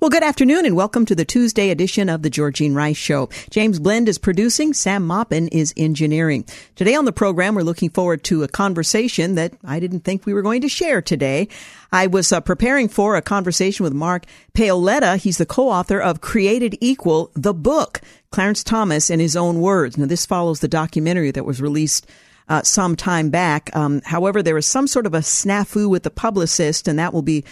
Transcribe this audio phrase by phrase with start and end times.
[0.00, 3.28] Well, good afternoon and welcome to the Tuesday edition of the Georgene Rice Show.
[3.50, 6.46] James Blend is producing, Sam Moppin is engineering.
[6.74, 10.32] Today on the program, we're looking forward to a conversation that I didn't think we
[10.32, 11.48] were going to share today.
[11.92, 15.18] I was uh, preparing for a conversation with Mark Paoletta.
[15.18, 19.98] He's the co-author of Created Equal, the book, Clarence Thomas in his own words.
[19.98, 22.06] Now, this follows the documentary that was released
[22.48, 23.74] uh, some time back.
[23.76, 27.22] Um, however, there was some sort of a snafu with the publicist, and that will
[27.22, 27.44] be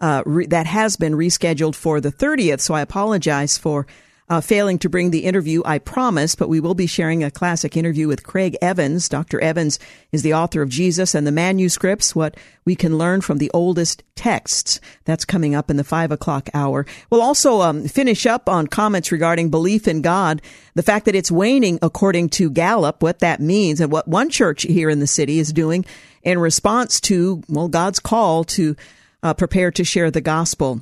[0.00, 2.60] uh, re- that has been rescheduled for the 30th.
[2.60, 3.86] So I apologize for
[4.30, 7.76] uh, failing to bring the interview I promise, but we will be sharing a classic
[7.76, 9.08] interview with Craig Evans.
[9.08, 9.40] Dr.
[9.40, 9.78] Evans
[10.12, 14.02] is the author of Jesus and the Manuscripts, what we can learn from the oldest
[14.14, 14.80] texts.
[15.04, 16.84] That's coming up in the five o'clock hour.
[17.10, 20.42] We'll also um, finish up on comments regarding belief in God,
[20.74, 24.62] the fact that it's waning according to Gallup, what that means, and what one church
[24.62, 25.86] here in the city is doing
[26.22, 28.76] in response to, well, God's call to
[29.22, 30.80] uh, prepare to share the gospel.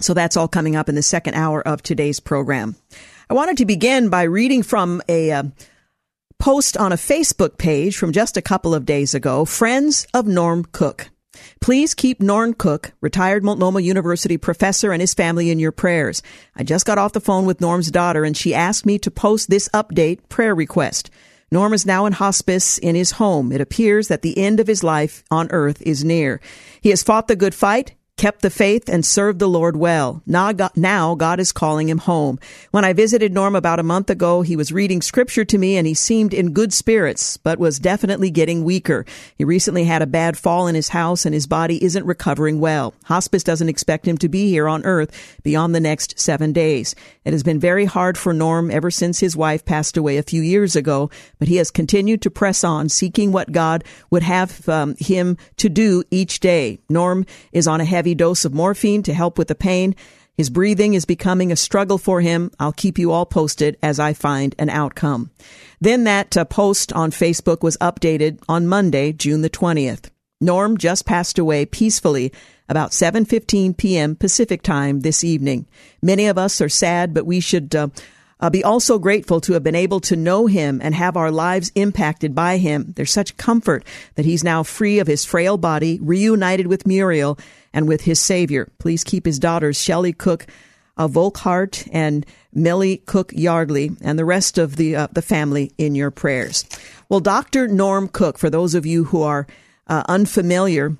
[0.00, 2.76] So that's all coming up in the second hour of today's program.
[3.30, 5.44] I wanted to begin by reading from a uh,
[6.38, 10.64] post on a Facebook page from just a couple of days ago, Friends of Norm
[10.72, 11.10] Cook.
[11.60, 16.22] Please keep Norm Cook, retired Multnomah University professor, and his family in your prayers.
[16.54, 19.50] I just got off the phone with Norm's daughter, and she asked me to post
[19.50, 21.10] this update prayer request.
[21.54, 23.52] Norm is now in hospice in his home.
[23.52, 26.40] It appears that the end of his life on earth is near.
[26.80, 30.22] He has fought the good fight kept the faith and served the Lord well.
[30.24, 32.38] Now God, now God is calling him home.
[32.70, 35.86] When I visited Norm about a month ago, he was reading scripture to me and
[35.86, 39.04] he seemed in good spirits, but was definitely getting weaker.
[39.36, 42.94] He recently had a bad fall in his house and his body isn't recovering well.
[43.06, 46.94] Hospice doesn't expect him to be here on earth beyond the next seven days.
[47.24, 50.42] It has been very hard for Norm ever since his wife passed away a few
[50.42, 54.94] years ago, but he has continued to press on, seeking what God would have um,
[54.98, 56.78] him to do each day.
[56.88, 59.96] Norm is on a heavy heavy dose of morphine to help with the pain.
[60.36, 62.50] His breathing is becoming a struggle for him.
[62.60, 65.30] I'll keep you all posted as I find an outcome.
[65.80, 70.10] Then that uh, post on Facebook was updated on Monday, June the 20th.
[70.38, 72.30] Norm just passed away peacefully
[72.68, 74.16] about 7:15 p.m.
[74.16, 75.64] Pacific time this evening.
[76.02, 77.88] Many of us are sad, but we should uh,
[78.38, 81.72] uh, be also grateful to have been able to know him and have our lives
[81.74, 82.92] impacted by him.
[82.96, 83.82] There's such comfort
[84.16, 87.38] that he's now free of his frail body, reunited with Muriel
[87.74, 88.70] and with his Savior.
[88.78, 90.46] Please keep his daughters, Shelley Cook
[90.96, 95.94] uh, Volkhart and Millie Cook Yardley, and the rest of the uh, the family in
[95.94, 96.64] your prayers.
[97.08, 97.68] Well, Dr.
[97.68, 99.46] Norm Cook, for those of you who are
[99.88, 100.96] uh, unfamiliar,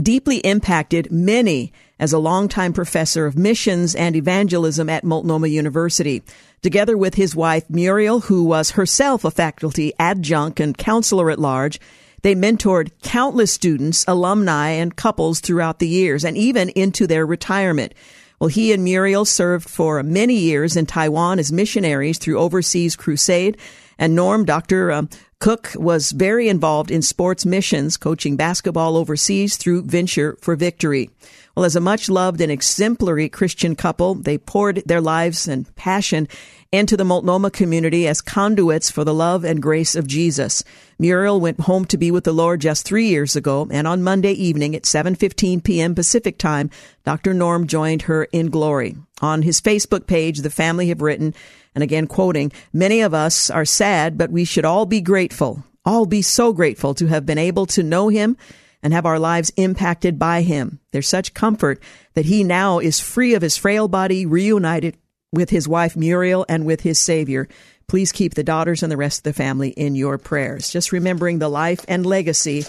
[0.00, 6.22] deeply impacted many as a longtime professor of missions and evangelism at Multnomah University.
[6.60, 11.80] Together with his wife Muriel, who was herself a faculty adjunct and counselor at large,
[12.24, 17.92] they mentored countless students, alumni, and couples throughout the years and even into their retirement.
[18.40, 23.58] Well, he and Muriel served for many years in Taiwan as missionaries through Overseas Crusade.
[23.98, 24.90] And Norm, Dr.
[24.90, 31.10] Um, Cook was very involved in sports missions, coaching basketball overseas through Venture for Victory.
[31.54, 36.28] Well, as a much loved and exemplary Christian couple, they poured their lives and passion
[36.74, 40.64] into the Multnomah community as conduits for the love and grace of Jesus.
[40.98, 44.32] Muriel went home to be with the Lord just three years ago, and on Monday
[44.32, 45.94] evening at 7.15 p.m.
[45.94, 46.70] Pacific time,
[47.04, 47.32] Dr.
[47.32, 48.96] Norm joined her in glory.
[49.20, 51.32] On his Facebook page, the family have written,
[51.74, 56.06] and again quoting, many of us are sad, but we should all be grateful, all
[56.06, 58.36] be so grateful to have been able to know him
[58.82, 60.80] and have our lives impacted by him.
[60.90, 61.80] There's such comfort
[62.14, 64.96] that he now is free of his frail body, reunited
[65.34, 67.48] with his wife Muriel and with his Savior.
[67.86, 70.70] Please keep the daughters and the rest of the family in your prayers.
[70.70, 72.64] Just remembering the life and legacy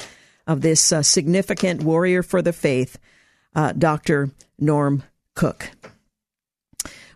[0.48, 3.00] of this uh, significant warrior for the faith,
[3.56, 4.30] uh, Dr.
[4.60, 5.04] Norm
[5.34, 5.70] Cook.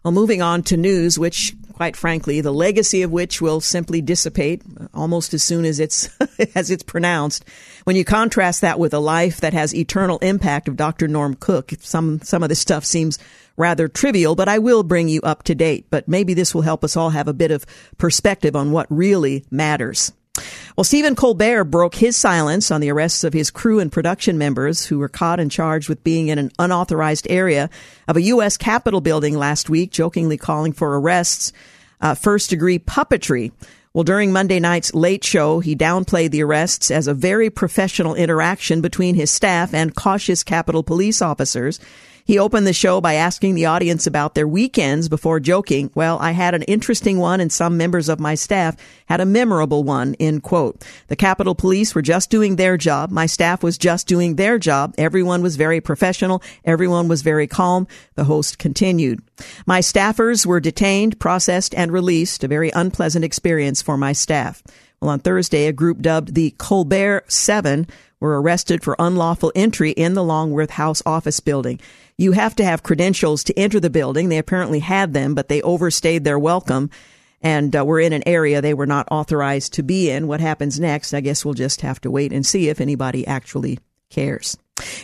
[0.04, 4.62] Well, moving on to news, which, quite frankly, the legacy of which will simply dissipate
[4.94, 6.10] almost as soon as it's
[6.56, 7.44] as it's pronounced.
[7.84, 11.10] When you contrast that with a life that has eternal impact of Dr.
[11.10, 13.20] Norm Cook, some some of this stuff seems
[13.60, 15.86] rather trivial, but I will bring you up to date.
[15.90, 17.66] But maybe this will help us all have a bit of
[17.98, 20.12] perspective on what really matters.
[20.76, 24.86] Well, Stephen Colbert broke his silence on the arrests of his crew and production members
[24.86, 27.70] who were caught and charged with being in an unauthorized area
[28.08, 28.56] of a U.S.
[28.56, 31.52] Capitol building last week, jokingly calling for arrests,
[32.00, 33.52] uh, first degree puppetry.
[33.94, 38.82] Well, during Monday night's late show, he downplayed the arrests as a very professional interaction
[38.82, 41.80] between his staff and cautious Capitol police officers.
[42.30, 46.30] He opened the show by asking the audience about their weekends before joking, well, I
[46.30, 48.76] had an interesting one and some members of my staff
[49.08, 50.86] had a memorable one, end quote.
[51.08, 53.10] The Capitol Police were just doing their job.
[53.10, 54.94] My staff was just doing their job.
[54.96, 56.44] Everyone was very professional.
[56.64, 57.88] Everyone was very calm.
[58.14, 59.24] The host continued.
[59.66, 62.44] My staffers were detained, processed, and released.
[62.44, 64.62] A very unpleasant experience for my staff.
[65.02, 67.88] Well, on Thursday, a group dubbed the Colbert Seven
[68.20, 71.80] were arrested for unlawful entry in the Longworth House office building.
[72.20, 74.28] You have to have credentials to enter the building.
[74.28, 76.90] They apparently had them, but they overstayed their welcome
[77.42, 80.28] and uh, were in an area they were not authorized to be in.
[80.28, 81.14] What happens next?
[81.14, 83.80] I guess we'll just have to wait and see if anybody actually
[84.10, 84.58] cares.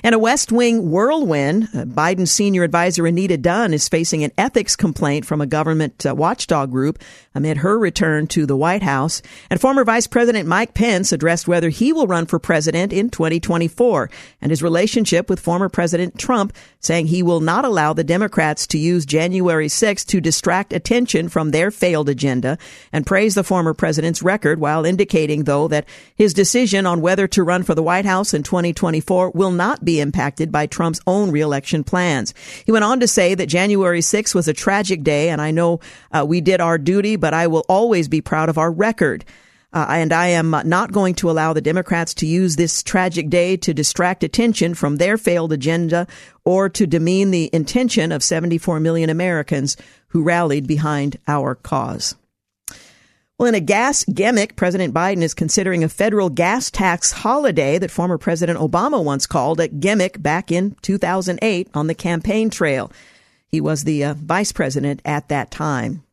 [0.03, 4.75] And a West Wing whirlwind, uh, Biden's senior advisor Anita Dunn is facing an ethics
[4.75, 6.99] complaint from a government uh, watchdog group
[7.33, 9.21] amid her return to the White House.
[9.49, 14.09] And former Vice President Mike Pence addressed whether he will run for president in 2024
[14.41, 18.77] and his relationship with former President Trump, saying he will not allow the Democrats to
[18.77, 22.57] use January 6 to distract attention from their failed agenda
[22.93, 25.85] and praised the former president's record while indicating, though, that
[26.15, 29.83] his decision on whether to run for the White House in 2024 will not not
[29.83, 32.35] be impacted by Trump's own reelection plans.
[32.65, 35.79] He went on to say that January 6 was a tragic day, and I know
[36.11, 39.25] uh, we did our duty, but I will always be proud of our record.
[39.73, 43.57] Uh, and I am not going to allow the Democrats to use this tragic day
[43.57, 46.07] to distract attention from their failed agenda
[46.45, 49.75] or to demean the intention of 74 million Americans
[50.09, 52.15] who rallied behind our cause.
[53.37, 57.91] Well, in a gas gimmick, President Biden is considering a federal gas tax holiday that
[57.91, 62.89] former President Obama once called a gimmick back in 2008 on the campaign trail.
[63.49, 66.03] He was the uh, vice president at that time.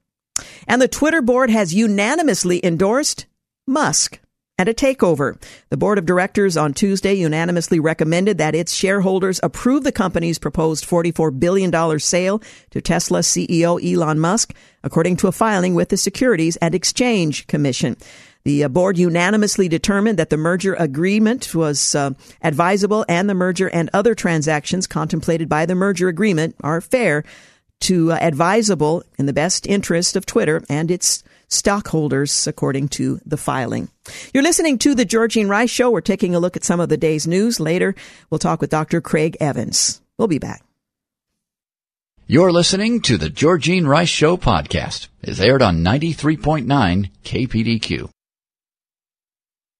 [0.66, 3.26] And the Twitter board has unanimously endorsed
[3.68, 4.18] Musk
[4.58, 5.40] and a takeover.
[5.70, 10.86] The board of directors on Tuesday unanimously recommended that its shareholders approve the company's proposed
[10.86, 14.54] $44 billion sale to Tesla CEO Elon Musk,
[14.84, 17.96] according to a filing with the Securities and Exchange Commission.
[18.44, 22.10] The uh, board unanimously determined that the merger agreement was uh,
[22.42, 27.24] advisable and the merger and other transactions contemplated by the merger agreement are fair
[27.82, 31.22] to uh, advisable in the best interest of Twitter and its
[31.52, 33.88] stockholders, according to the filing.
[34.32, 35.90] You're listening to the Georgene Rice Show.
[35.90, 37.60] We're taking a look at some of the day's news.
[37.60, 37.94] Later,
[38.30, 39.00] we'll talk with Dr.
[39.00, 40.00] Craig Evans.
[40.18, 40.62] We'll be back.
[42.26, 45.08] You're listening to the Georgene Rice Show podcast.
[45.22, 48.08] It's aired on 93.9 KPDQ.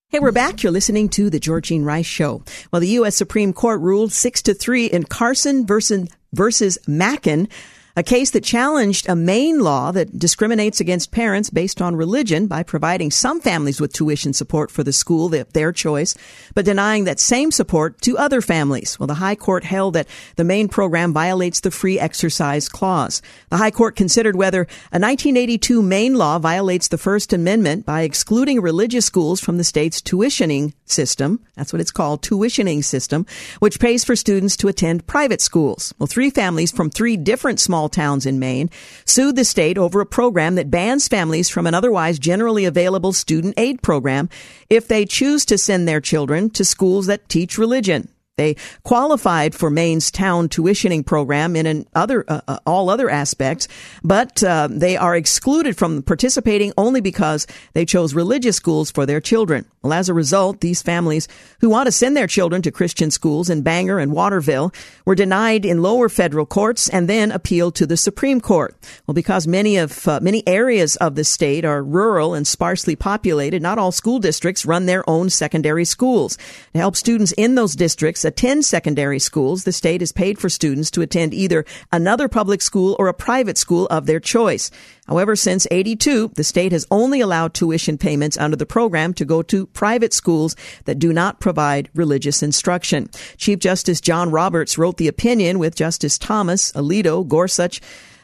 [0.09, 0.63] Hey, we're back.
[0.63, 2.43] You're listening to the Georgene Rice Show.
[2.71, 3.17] Well, the U.S.
[3.17, 7.49] Supreme Court ruled six to three in Carson versus, versus Makin
[7.97, 12.63] a case that challenged a Maine law that discriminates against parents based on religion by
[12.63, 16.15] providing some families with tuition support for the school, their choice,
[16.55, 18.99] but denying that same support to other families.
[18.99, 23.21] Well, the High Court held that the Maine program violates the free exercise clause.
[23.51, 24.63] The High Court considered whether
[24.93, 30.01] a 1982 Maine law violates the First Amendment by excluding religious schools from the state's
[30.01, 31.41] tuitioning system.
[31.57, 33.27] That's what it's called, tuitioning system,
[33.59, 35.93] which pays for students to attend private schools.
[35.99, 38.71] Well, three families from three different small towns in Maine
[39.05, 43.55] sued the state over a program that bans families from an otherwise generally available student
[43.57, 44.29] aid program
[44.69, 48.12] if they choose to send their children to schools that teach religion.
[48.39, 53.69] They qualified for Maine's town tuitioning program in an other uh, uh, all other aspects,
[54.03, 59.21] but uh, they are excluded from participating only because they chose religious schools for their
[59.21, 59.67] children.
[59.83, 61.29] Well, as a result, these families
[61.61, 64.73] who want to send their children to Christian schools in Bangor and Waterville
[65.05, 68.75] were denied in lower federal courts and then appealed to the Supreme Court.
[69.07, 73.61] Well, because many of uh, many areas of the state are rural and sparsely populated,
[73.61, 76.39] not all school districts run their own secondary schools.
[76.73, 80.91] To help students in those districts attend secondary schools, the state has paid for students
[80.93, 84.71] to attend either another public school or a private school of their choice.
[85.07, 89.43] However, since 82, the state has only allowed tuition payments under the program to go
[89.43, 93.11] to private schools that do not provide religious instruction.
[93.37, 97.81] Chief Justice John Roberts wrote the opinion with Justice Thomas, Alito, Gorsuch,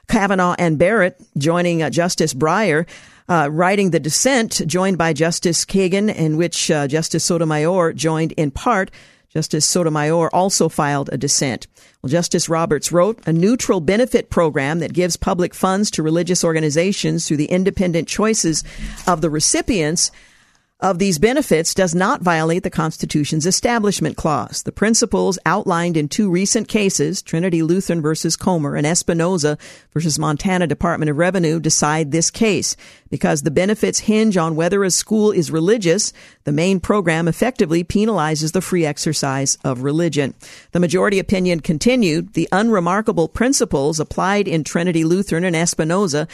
[0.09, 2.87] Kavanaugh and Barrett joining uh, Justice Breyer.
[3.31, 8.50] Uh, writing the dissent, joined by Justice Kagan, in which uh, Justice Sotomayor joined in
[8.50, 8.90] part.
[9.30, 11.66] Justice Sotomayor also filed a dissent.
[12.02, 17.26] Well, Justice Roberts wrote a neutral benefit program that gives public funds to religious organizations
[17.26, 18.64] through the independent choices
[19.06, 20.11] of the recipients
[20.80, 24.62] of these benefits does not violate the Constitution's Establishment Clause.
[24.62, 29.58] The principles outlined in two recent cases, Trinity Lutheran versus Comer and Espinoza
[29.92, 32.76] versus Montana Department of Revenue, decide this case.
[33.11, 36.12] Because the benefits hinge on whether a school is religious,
[36.44, 40.32] the main program effectively penalizes the free exercise of religion.
[40.70, 46.28] The majority opinion continued the unremarkable principles applied in Trinity Lutheran and Espinoza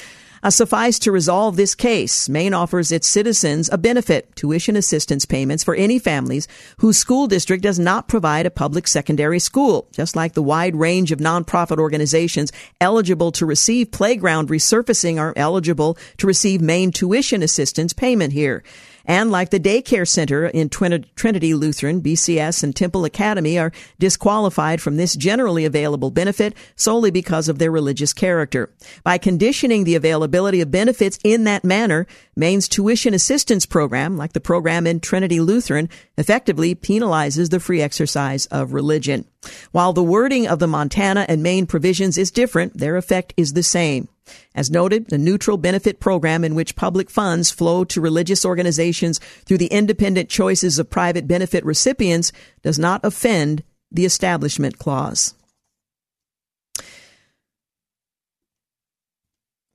[0.45, 5.65] uh, suffice to resolve this case, Maine offers its citizens a benefit, tuition assistance payments
[5.65, 6.47] for any families
[6.79, 11.11] whose school district does not provide a public secondary school, just like the wide range
[11.13, 17.95] of nonprofit organizations eligible to receive playground resurfacing are eligible to receive Maine tuition assistance
[17.95, 18.63] payment here.
[19.07, 24.97] And like the daycare center in Trinity Lutheran, BCS, and Temple Academy are disqualified from
[24.97, 28.71] this generally available benefit solely because of their religious character.
[29.03, 34.41] By conditioning the availability of benefits in that manner, Maine's tuition assistance program, like the
[34.41, 39.27] program in Trinity Lutheran, effectively penalizes the free exercise of religion.
[39.73, 43.63] While the wording of the Montana and Maine provisions is different, their effect is the
[43.63, 44.09] same.
[44.55, 49.59] As noted, the neutral benefit program in which public funds flow to religious organizations through
[49.59, 55.35] the independent choices of private benefit recipients does not offend the Establishment Clause.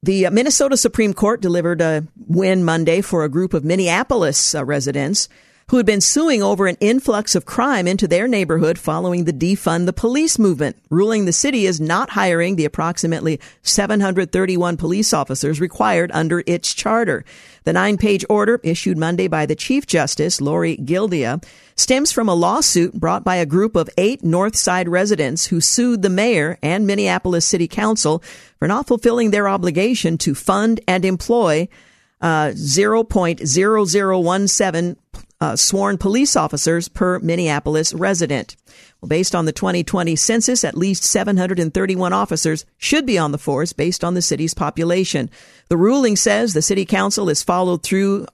[0.01, 5.27] The Minnesota Supreme Court delivered a win Monday for a group of Minneapolis uh, residents
[5.69, 9.85] who had been suing over an influx of crime into their neighborhood following the defund
[9.85, 16.09] the police movement, ruling the city is not hiring the approximately 731 police officers required
[16.11, 17.23] under its charter.
[17.65, 21.43] The nine page order issued Monday by the Chief Justice, Lorie Gildea,
[21.75, 26.01] stems from a lawsuit brought by a group of eight North Side residents who sued
[26.01, 28.23] the mayor and Minneapolis City Council
[28.57, 31.67] for not fulfilling their obligation to fund and employ
[32.21, 34.95] uh, 0.0017
[35.41, 38.55] uh, sworn police officers per Minneapolis resident.
[39.01, 43.71] Well, based on the 2020 census, at least 731 officers should be on the force
[43.71, 45.29] based on the city's population.
[45.69, 48.27] The ruling says the city council has followed through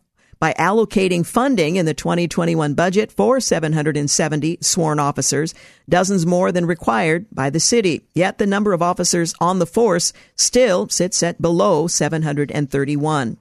[0.46, 5.56] by allocating funding in the 2021 budget for 770 sworn officers,
[5.90, 8.06] dozens more than required by the city.
[8.14, 13.38] Yet the number of officers on the force still sits at below 731.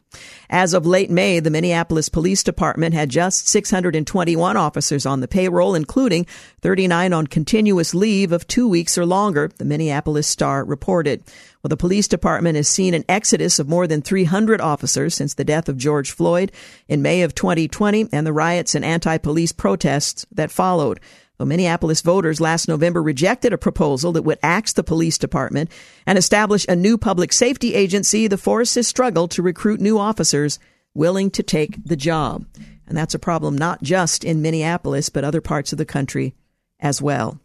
[0.49, 5.75] As of late May, the Minneapolis Police Department had just 621 officers on the payroll,
[5.75, 6.25] including
[6.63, 11.23] 39 on continuous leave of two weeks or longer, the Minneapolis Star reported.
[11.65, 15.47] Well, the police department has seen an exodus of more than 300 officers since the
[15.47, 16.53] death of George Floyd
[16.89, 21.01] in May of 2020 and the riots and anti-police protests that followed.
[21.39, 25.71] Well, Minneapolis voters last November rejected a proposal that would axe the police department
[26.07, 28.27] and establish a new public safety agency.
[28.29, 30.59] The force has struggled to recruit new officers
[30.93, 32.45] willing to take the job.
[32.87, 36.35] And that's a problem not just in Minneapolis, but other parts of the country
[36.79, 37.41] as well.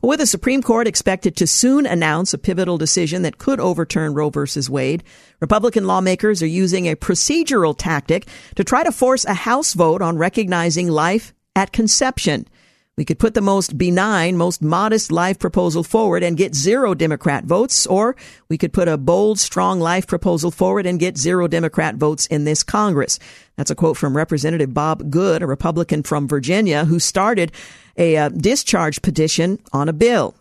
[0.00, 4.30] With the Supreme Court expected to soon announce a pivotal decision that could overturn Roe
[4.30, 4.40] v.
[4.68, 5.02] Wade,
[5.40, 10.16] Republican lawmakers are using a procedural tactic to try to force a House vote on
[10.16, 12.46] recognizing life at conception.
[13.02, 17.42] We could put the most benign, most modest life proposal forward and get zero Democrat
[17.42, 18.14] votes, or
[18.48, 22.44] we could put a bold, strong life proposal forward and get zero Democrat votes in
[22.44, 23.18] this Congress.
[23.56, 27.50] That's a quote from Representative Bob Good, a Republican from Virginia, who started
[27.96, 30.36] a uh, discharge petition on a bill.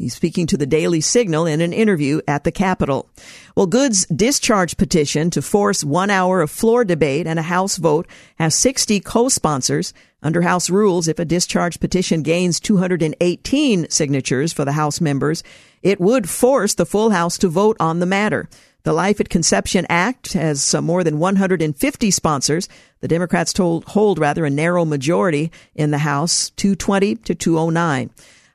[0.00, 3.10] He's speaking to the Daily Signal in an interview at the Capitol.
[3.54, 8.06] Well, Good's discharge petition to force one hour of floor debate and a House vote
[8.36, 9.92] has 60 co-sponsors.
[10.22, 15.42] Under House rules, if a discharge petition gains 218 signatures for the House members,
[15.82, 18.48] it would force the full House to vote on the matter.
[18.84, 22.70] The Life at Conception Act has more than 150 sponsors.
[23.00, 28.08] The Democrats told, hold rather a narrow majority in the House, 220 to 209.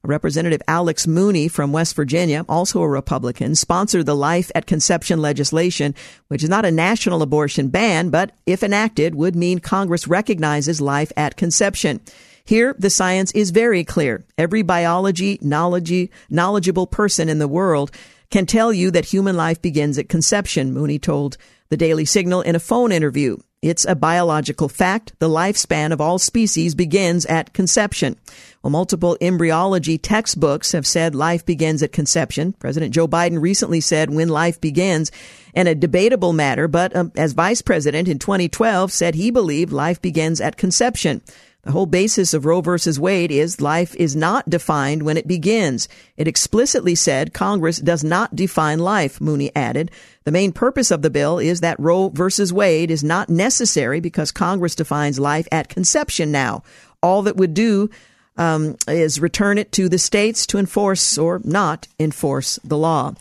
[0.06, 5.96] Representative Alex Mooney from West Virginia, also a Republican, sponsored the Life at Conception legislation,
[6.28, 11.12] which is not a national abortion ban, but if enacted, would mean Congress recognizes life
[11.18, 12.00] at conception.
[12.44, 14.24] Here, the science is very clear.
[14.38, 17.92] Every biology knowledge, knowledgeable person in the world
[18.30, 21.38] can tell you that human life begins at conception, Mooney told
[21.70, 23.38] the Daily Signal in a phone interview.
[23.66, 25.14] It's a biological fact.
[25.18, 28.16] The lifespan of all species begins at conception.
[28.62, 32.54] Well, multiple embryology textbooks have said life begins at conception.
[32.54, 35.12] President Joe Biden recently said when life begins,
[35.56, 40.00] and a debatable matter, but um, as vice president in 2012 said he believed life
[40.00, 41.24] begins at conception.
[41.66, 45.90] The whole basis of Roe versus Wade is life is not defined when it begins.
[46.16, 49.90] It explicitly said Congress does not define life, Mooney added.
[50.26, 54.32] The main purpose of the bill is that Roe versus Wade is not necessary because
[54.32, 56.62] Congress defines life at conception now.
[57.02, 57.90] All that would do
[58.38, 63.16] um, is return it to the states to enforce or not enforce the law.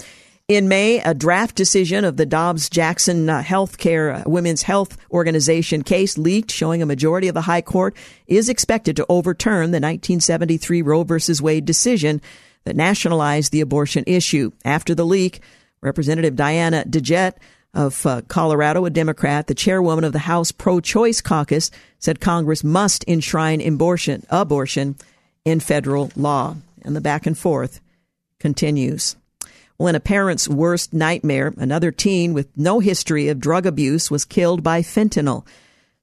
[0.47, 5.83] In May, a draft decision of the Dobbs Jackson uh, Healthcare uh, Women's Health Organization
[5.83, 7.97] case leaked showing a majority of the High Court
[8.27, 11.17] is expected to overturn the 1973 Roe v.
[11.41, 12.21] Wade decision
[12.65, 14.53] that nationalized the abortion issue.
[14.67, 15.41] After the leak,
[15.81, 17.39] Representative Diana DeGette
[17.73, 22.63] of uh, Colorado, a Democrat, the chairwoman of the House Pro Choice Caucus, said Congress
[22.63, 24.97] must enshrine abortion, abortion
[25.47, 26.55] in federal law.
[26.83, 27.81] And the back and forth
[28.39, 29.17] continues.
[29.79, 34.25] Well, in a parent's worst nightmare, another teen with no history of drug abuse was
[34.25, 35.45] killed by fentanyl.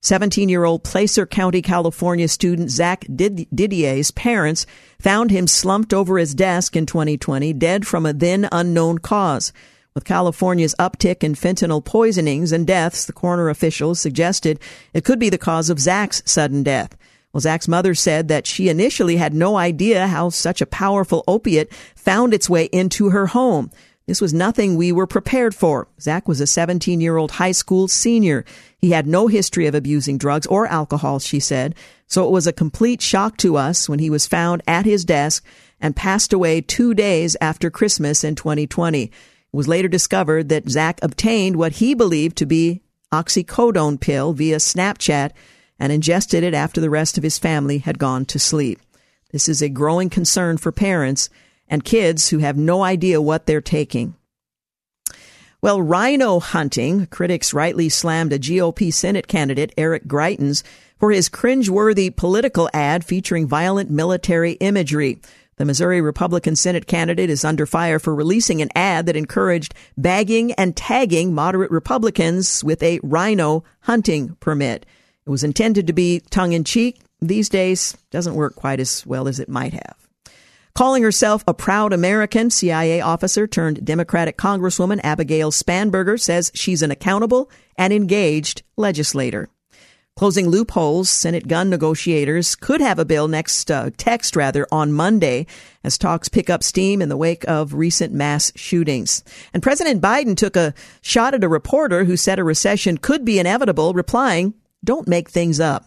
[0.01, 4.65] 17 year old Placer County, California student Zach Didier's parents
[4.99, 9.53] found him slumped over his desk in 2020, dead from a then unknown cause.
[9.93, 14.59] With California's uptick in fentanyl poisonings and deaths, the coroner officials suggested
[14.93, 16.97] it could be the cause of Zach's sudden death.
[17.33, 21.73] Well, Zach's mother said that she initially had no idea how such a powerful opiate
[21.95, 23.71] found its way into her home.
[24.07, 25.87] This was nothing we were prepared for.
[26.01, 28.43] Zach was a 17 year old high school senior.
[28.77, 31.75] He had no history of abusing drugs or alcohol, she said.
[32.07, 35.45] So it was a complete shock to us when he was found at his desk
[35.79, 39.03] and passed away two days after Christmas in 2020.
[39.03, 39.11] It
[39.53, 42.81] was later discovered that Zach obtained what he believed to be
[43.13, 45.31] oxycodone pill via Snapchat
[45.81, 48.79] and ingested it after the rest of his family had gone to sleep.
[49.31, 51.27] This is a growing concern for parents
[51.67, 54.13] and kids who have no idea what they're taking.
[55.59, 60.61] Well, rhino hunting, critics rightly slammed a GOP Senate candidate, Eric Greitens,
[60.99, 65.19] for his cringeworthy political ad featuring violent military imagery.
[65.57, 70.51] The Missouri Republican Senate candidate is under fire for releasing an ad that encouraged bagging
[70.53, 74.85] and tagging moderate Republicans with a rhino hunting permit.
[75.25, 76.99] It was intended to be tongue in cheek.
[77.19, 79.95] These days, doesn't work quite as well as it might have.
[80.73, 86.91] Calling herself a proud American, CIA officer turned Democratic Congresswoman Abigail Spanberger says she's an
[86.91, 89.49] accountable and engaged legislator.
[90.15, 95.47] Closing loopholes, Senate gun negotiators could have a bill next uh, text rather on Monday
[95.83, 99.23] as talks pick up steam in the wake of recent mass shootings.
[99.53, 103.39] And President Biden took a shot at a reporter who said a recession could be
[103.39, 105.85] inevitable, replying, don't make things up.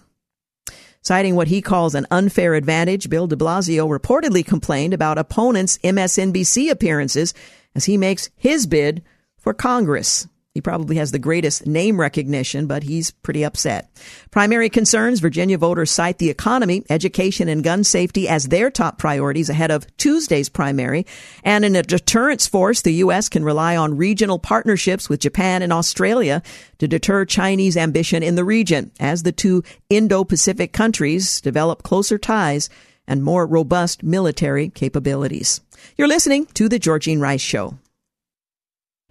[1.02, 6.70] Citing what he calls an unfair advantage, Bill de Blasio reportedly complained about opponents' MSNBC
[6.70, 7.34] appearances
[7.74, 9.02] as he makes his bid
[9.36, 10.26] for Congress.
[10.54, 13.90] He probably has the greatest name recognition, but he's pretty upset.
[14.30, 19.50] Primary concerns Virginia voters cite the economy, education, and gun safety as their top priorities
[19.50, 21.06] ahead of Tuesday's primary.
[21.42, 23.28] And in a deterrence force, the U.S.
[23.28, 26.40] can rely on regional partnerships with Japan and Australia
[26.78, 32.16] to deter Chinese ambition in the region as the two Indo Pacific countries develop closer
[32.16, 32.70] ties
[33.08, 35.60] and more robust military capabilities.
[35.98, 37.76] You're listening to The Georgene Rice Show.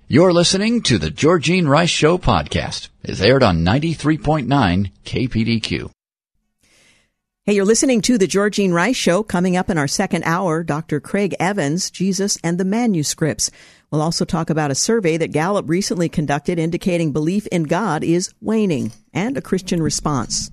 [0.09, 2.89] You're listening to the Georgene Rice Show podcast.
[3.03, 5.89] It's aired on 93.9 KPDQ.
[7.45, 9.23] Hey, you're listening to the Georgene Rice Show.
[9.23, 10.99] Coming up in our second hour, Dr.
[10.99, 13.49] Craig Evans, Jesus and the Manuscripts.
[13.91, 18.33] We'll also talk about a survey that Gallup recently conducted indicating belief in God is
[18.41, 20.51] waning and a Christian response.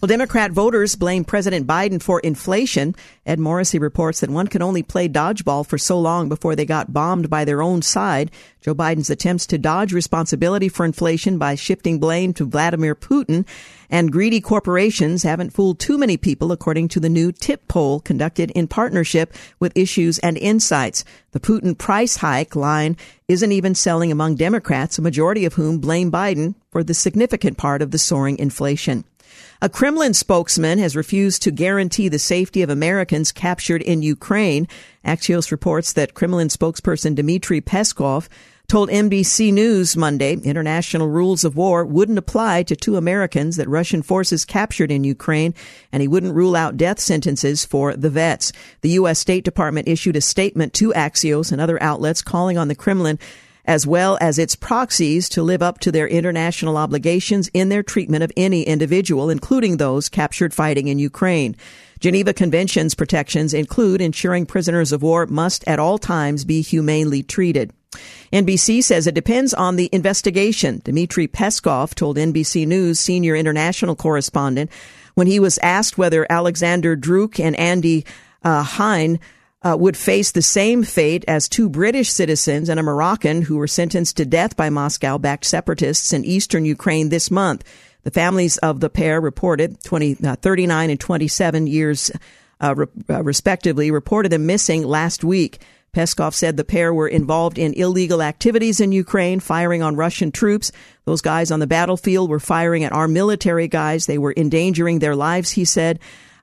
[0.00, 2.94] Well, Democrat voters blame President Biden for inflation.
[3.26, 6.92] Ed Morrissey reports that one can only play dodgeball for so long before they got
[6.92, 8.30] bombed by their own side.
[8.60, 13.46] Joe Biden's attempts to dodge responsibility for inflation by shifting blame to Vladimir Putin
[13.90, 18.50] and greedy corporations haven't fooled too many people, according to the new TIPP poll conducted
[18.52, 21.04] in partnership with Issues and Insights.
[21.32, 22.96] The Putin price hike line
[23.28, 27.82] isn't even selling among Democrats, a majority of whom blame Biden for the significant part
[27.82, 29.04] of the soaring inflation.
[29.60, 34.68] A Kremlin spokesman has refused to guarantee the safety of Americans captured in Ukraine.
[35.04, 38.28] Axios reports that Kremlin spokesperson Dmitry Peskov
[38.68, 44.02] told NBC News Monday international rules of war wouldn't apply to two Americans that Russian
[44.02, 45.54] forces captured in Ukraine,
[45.90, 48.52] and he wouldn't rule out death sentences for the vets.
[48.82, 49.18] The U.S.
[49.18, 53.18] State Department issued a statement to Axios and other outlets calling on the Kremlin
[53.68, 58.24] as well as its proxies to live up to their international obligations in their treatment
[58.24, 61.54] of any individual, including those captured fighting in Ukraine.
[62.00, 67.70] Geneva Convention's protections include ensuring prisoners of war must at all times be humanely treated.
[68.32, 70.80] NBC says it depends on the investigation.
[70.82, 74.70] Dmitry Peskov told NBC News senior international correspondent
[75.14, 78.06] when he was asked whether Alexander Duk and Andy
[78.42, 79.20] uh, Hein
[79.62, 83.66] uh, would face the same fate as two British citizens and a Moroccan who were
[83.66, 87.64] sentenced to death by Moscow backed separatists in eastern Ukraine this month.
[88.04, 92.10] The families of the pair reported 20, uh, 39 and 27 years
[92.60, 95.60] uh, re- uh, respectively reported them missing last week.
[95.94, 100.70] Peskov said the pair were involved in illegal activities in Ukraine, firing on Russian troops.
[101.06, 104.06] Those guys on the battlefield were firing at our military guys.
[104.06, 105.98] They were endangering their lives, he said.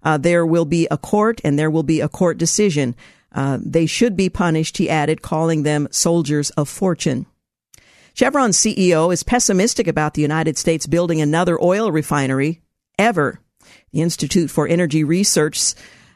[0.05, 2.95] Uh, there will be a court and there will be a court decision.
[3.33, 7.25] Uh, they should be punished, he added, calling them soldiers of fortune.
[8.13, 12.61] Chevron's CEO is pessimistic about the United States building another oil refinery
[12.97, 13.41] ever.
[13.91, 15.73] The Institute for Energy Research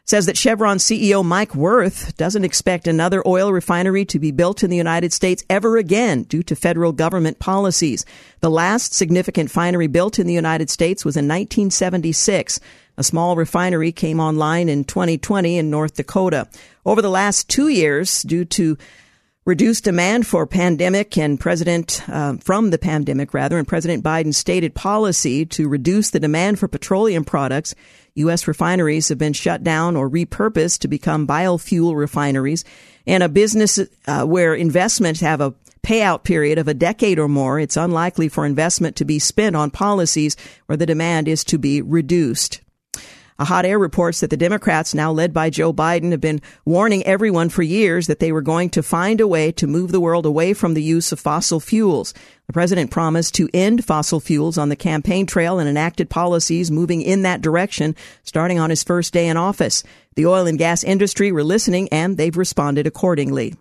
[0.09, 4.71] says that Chevron CEO Mike Wirth doesn't expect another oil refinery to be built in
[4.71, 8.07] the United States ever again due to federal government policies.
[8.39, 12.59] The last significant refinery built in the United States was in 1976.
[12.97, 16.47] A small refinery came online in 2020 in North Dakota.
[16.87, 18.79] Over the last two years, due to
[19.45, 24.73] reduced demand for pandemic and President uh, from the pandemic rather, and President Biden's stated
[24.73, 27.75] policy to reduce the demand for petroleum products.
[28.15, 28.47] U.S.
[28.47, 32.63] refineries have been shut down or repurposed to become biofuel refineries,
[33.07, 37.59] and a business uh, where investments have a payout period of a decade or more,
[37.59, 41.81] it's unlikely for investment to be spent on policies where the demand is to be
[41.81, 42.61] reduced.
[43.39, 47.05] A hot air reports that the Democrats, now led by Joe Biden, have been warning
[47.05, 50.25] everyone for years that they were going to find a way to move the world
[50.25, 52.13] away from the use of fossil fuels.
[52.47, 57.01] The president promised to end fossil fuels on the campaign trail and enacted policies moving
[57.01, 59.83] in that direction starting on his first day in office.
[60.15, 63.53] The oil and gas industry were listening and they've responded accordingly.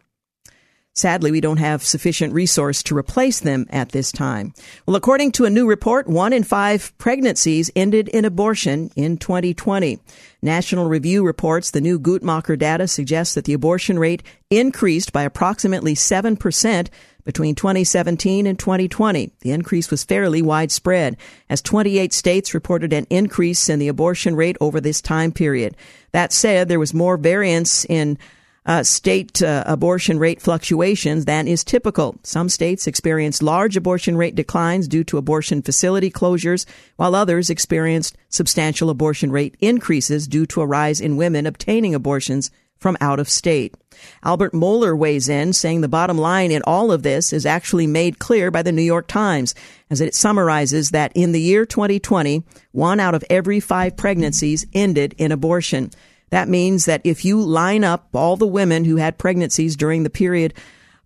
[0.99, 4.53] Sadly, we don't have sufficient resource to replace them at this time.
[4.85, 10.01] Well, according to a new report, one in five pregnancies ended in abortion in 2020.
[10.43, 15.95] National Review reports the new Guttmacher data suggests that the abortion rate increased by approximately
[15.95, 16.89] 7%
[17.25, 19.31] between 2017 and 2020.
[19.39, 21.17] The increase was fairly widespread,
[21.49, 25.77] as 28 states reported an increase in the abortion rate over this time period.
[26.11, 28.19] That said, there was more variance in
[28.69, 32.17] uh, state uh, abortion rate fluctuations than is typical.
[32.23, 38.17] Some states experienced large abortion rate declines due to abortion facility closures, while others experienced
[38.29, 43.29] substantial abortion rate increases due to a rise in women obtaining abortions from out of
[43.29, 43.75] state.
[44.23, 48.19] Albert Mohler weighs in, saying the bottom line in all of this is actually made
[48.19, 49.55] clear by the New York Times,
[49.89, 55.15] as it summarizes that in the year 2020, one out of every five pregnancies ended
[55.17, 55.91] in abortion.
[56.31, 60.11] That means that if you line up all the women who had pregnancies during the
[60.11, 60.55] period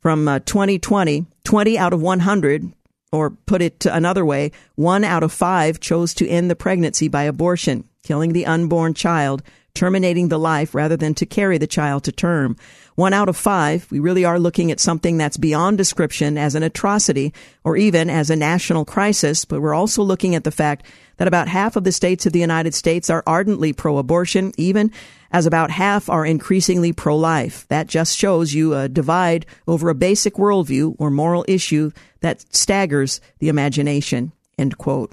[0.01, 2.73] from uh, 2020, 20 out of 100,
[3.13, 7.25] or put it another way, one out of five chose to end the pregnancy by
[7.25, 9.43] abortion, killing the unborn child,
[9.75, 12.57] terminating the life rather than to carry the child to term.
[13.03, 16.63] One out of five, we really are looking at something that's beyond description as an
[16.63, 17.35] atrocity
[17.65, 20.87] or even as a national crisis, but we're also looking at the fact
[21.17, 24.93] that about half of the states of the United States are ardently pro-abortion, even
[25.33, 27.67] as about half are increasingly pro-life.
[27.67, 33.21] That just shows you a divide over a basic worldview or moral issue that staggers
[33.41, 34.31] the imagination.
[34.57, 35.13] End quote.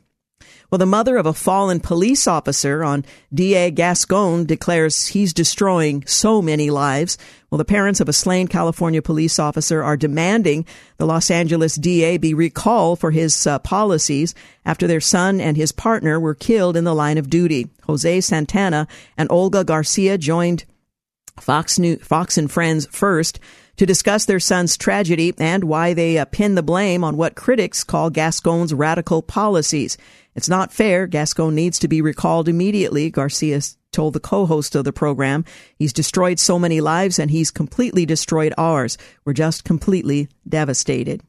[0.70, 3.04] Well, the mother of a fallen police officer on
[3.34, 7.18] DA Gascon declares he's destroying so many lives.
[7.50, 12.18] Well, the parents of a slain California police officer are demanding the Los Angeles DA
[12.18, 16.84] be recalled for his uh, policies after their son and his partner were killed in
[16.84, 17.68] the line of duty.
[17.88, 20.66] Jose Santana and Olga Garcia joined
[21.40, 23.40] Fox, New- Fox and Friends first
[23.78, 27.84] to discuss their son's tragedy and why they uh, pin the blame on what critics
[27.84, 29.98] call Gascon's radical policies.
[30.40, 31.06] It's not fair.
[31.06, 33.60] Gascon needs to be recalled immediately, Garcia
[33.92, 35.44] told the co-host of the program.
[35.76, 38.98] He's destroyed so many lives and he's completely destroyed ours.
[39.26, 41.24] We're just completely devastated.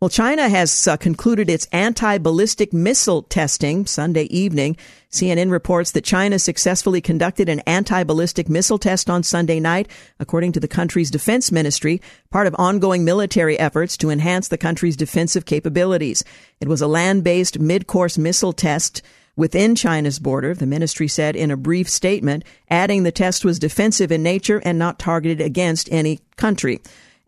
[0.00, 4.78] Well, China has uh, concluded its anti-ballistic missile testing Sunday evening.
[5.10, 10.60] CNN reports that China successfully conducted an anti-ballistic missile test on Sunday night, according to
[10.60, 16.24] the country's defense ministry, part of ongoing military efforts to enhance the country's defensive capabilities.
[16.62, 19.02] It was a land-based mid-course missile test
[19.36, 24.10] within China's border, the ministry said in a brief statement, adding the test was defensive
[24.10, 26.80] in nature and not targeted against any country.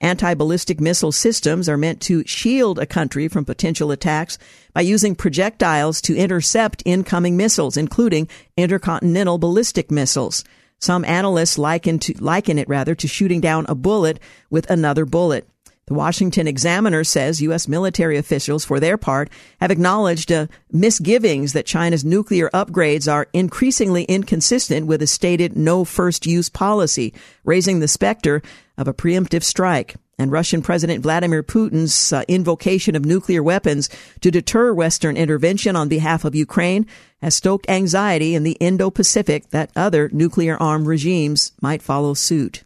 [0.03, 4.37] Anti ballistic missile systems are meant to shield a country from potential attacks
[4.75, 10.43] by using projectiles to intercept incoming missiles, including intercontinental ballistic missiles.
[10.81, 14.19] Some analysts liken, to, liken it rather to shooting down a bullet
[14.51, 15.47] with another bullet.
[15.87, 17.69] The Washington Examiner says U.S.
[17.69, 24.05] military officials, for their part, have acknowledged uh, misgivings that China's nuclear upgrades are increasingly
[24.05, 27.13] inconsistent with a stated no first use policy,
[27.45, 28.43] raising the specter
[28.77, 29.97] of a preemptive strike.
[30.19, 33.89] And Russian President Vladimir Putin's uh, invocation of nuclear weapons
[34.21, 36.87] to deter Western intervention on behalf of Ukraine
[37.21, 42.65] has stoked anxiety in the Indo-Pacific that other nuclear armed regimes might follow suit.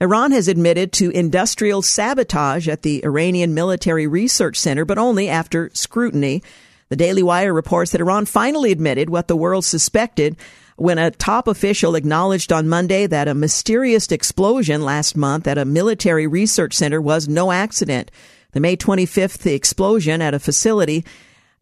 [0.00, 5.70] Iran has admitted to industrial sabotage at the Iranian Military Research Center, but only after
[5.74, 6.42] scrutiny.
[6.88, 10.36] The Daily Wire reports that Iran finally admitted what the world suspected
[10.76, 15.64] when a top official acknowledged on Monday that a mysterious explosion last month at a
[15.64, 18.10] military research center was no accident.
[18.52, 21.04] The May 25th explosion at a facility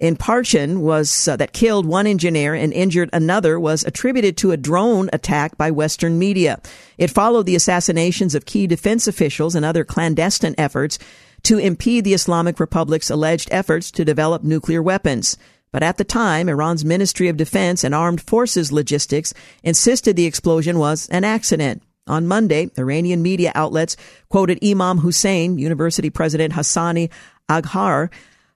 [0.00, 4.56] in Parchin was uh, that killed one engineer and injured another was attributed to a
[4.56, 6.58] drone attack by Western media.
[6.96, 10.98] It followed the assassinations of key defense officials and other clandestine efforts
[11.42, 15.36] to impede the Islamic Republic's alleged efforts to develop nuclear weapons.
[15.72, 20.78] But at the time, Iran's Ministry of Defense and Armed Forces Logistics insisted the explosion
[20.78, 21.82] was an accident.
[22.06, 23.96] On Monday, Iranian media outlets
[24.28, 27.10] quoted Imam Hussein, University President Hassani
[27.48, 28.10] Aghar,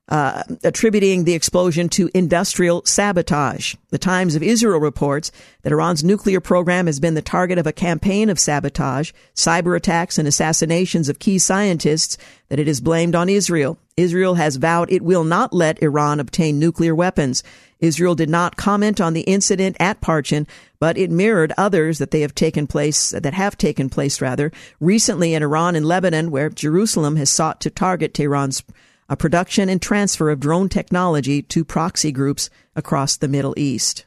[0.09, 3.75] uh, attributing the explosion to industrial sabotage.
[3.89, 7.73] The Times of Israel reports that Iran's nuclear program has been the target of a
[7.73, 13.31] campaign of sabotage, cyber attacks, and assassinations of key scientists that it has blamed on
[13.31, 13.79] Israel.
[13.97, 17.43] Israel has vowed it will not let Iran obtain nuclear weapons.
[17.81, 20.47] Israel did not comment on the incident at Parchin,
[20.79, 25.33] but it mirrored others that they have taken place, that have taken place rather, recently
[25.33, 28.63] in Iran and Lebanon, where Jerusalem has sought to target Tehran's
[29.09, 34.07] a production and transfer of drone technology to proxy groups across the Middle East.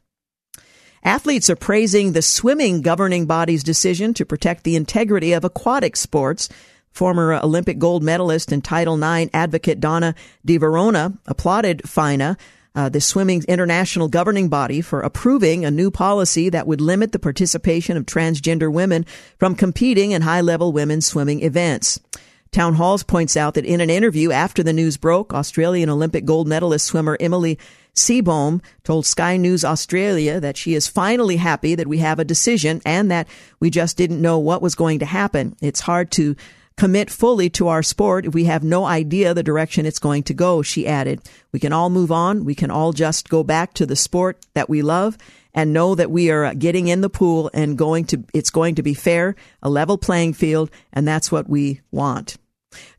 [1.04, 6.50] Athletes are praising the swimming governing body's decision to protect the integrity of aquatic sports.
[6.92, 12.36] Former Olympic gold medalist and Title IX advocate Donna de Varona applauded FINA,
[12.76, 17.20] uh, the swimming international governing body, for approving a new policy that would limit the
[17.20, 19.06] participation of transgender women
[19.38, 22.00] from competing in high level women's swimming events.
[22.52, 26.48] Town Halls points out that in an interview after the news broke, Australian Olympic gold
[26.48, 27.58] medalist swimmer Emily
[27.96, 32.82] Seebohm told Sky News Australia that she is finally happy that we have a decision
[32.86, 33.28] and that
[33.60, 35.56] we just didn't know what was going to happen.
[35.62, 36.36] It's hard to
[36.78, 40.34] commit fully to our sport if we have no idea the direction it's going to
[40.34, 41.20] go, she added.
[41.52, 42.46] We can all move on.
[42.46, 45.18] We can all just go back to the sport that we love
[45.54, 48.76] and know that we are uh, getting in the pool and going to, it's going
[48.76, 52.38] to be fair, a level playing field, and that's what we want.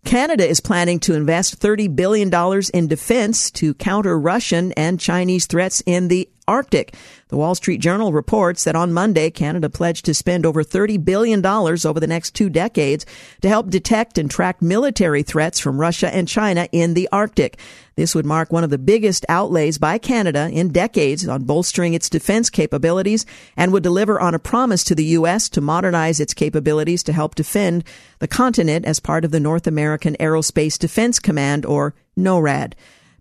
[0.08, 2.32] Canada is planning to invest $30 billion
[2.72, 6.94] in defense to counter Russian and Chinese threats in the Arctic.
[7.28, 11.44] The Wall Street Journal reports that on Monday, Canada pledged to spend over $30 billion
[11.44, 13.04] over the next two decades
[13.42, 17.58] to help detect and track military threats from Russia and China in the Arctic.
[17.96, 22.08] This would mark one of the biggest outlays by Canada in decades on bolstering its
[22.08, 25.48] defense capabilities and would deliver on a promise to the U.S.
[25.50, 27.84] to modernize its capabilities to help defend
[28.20, 32.74] the continent as part of the North American Aerospace Defense Command or NORAD.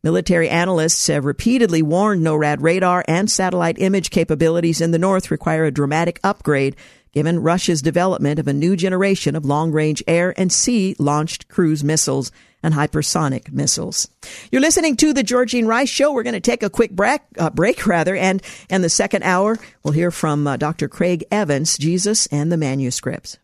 [0.03, 5.65] Military analysts have repeatedly warned NORAD radar and satellite image capabilities in the north require
[5.65, 6.75] a dramatic upgrade
[7.11, 11.83] given Russia's development of a new generation of long range air and sea launched cruise
[11.83, 14.07] missiles and hypersonic missiles.
[14.51, 16.11] You're listening to the Georgene Rice Show.
[16.11, 19.57] We're going to take a quick break, uh, break rather, and in the second hour,
[19.83, 20.87] we'll hear from uh, Dr.
[20.87, 23.37] Craig Evans, Jesus and the Manuscripts.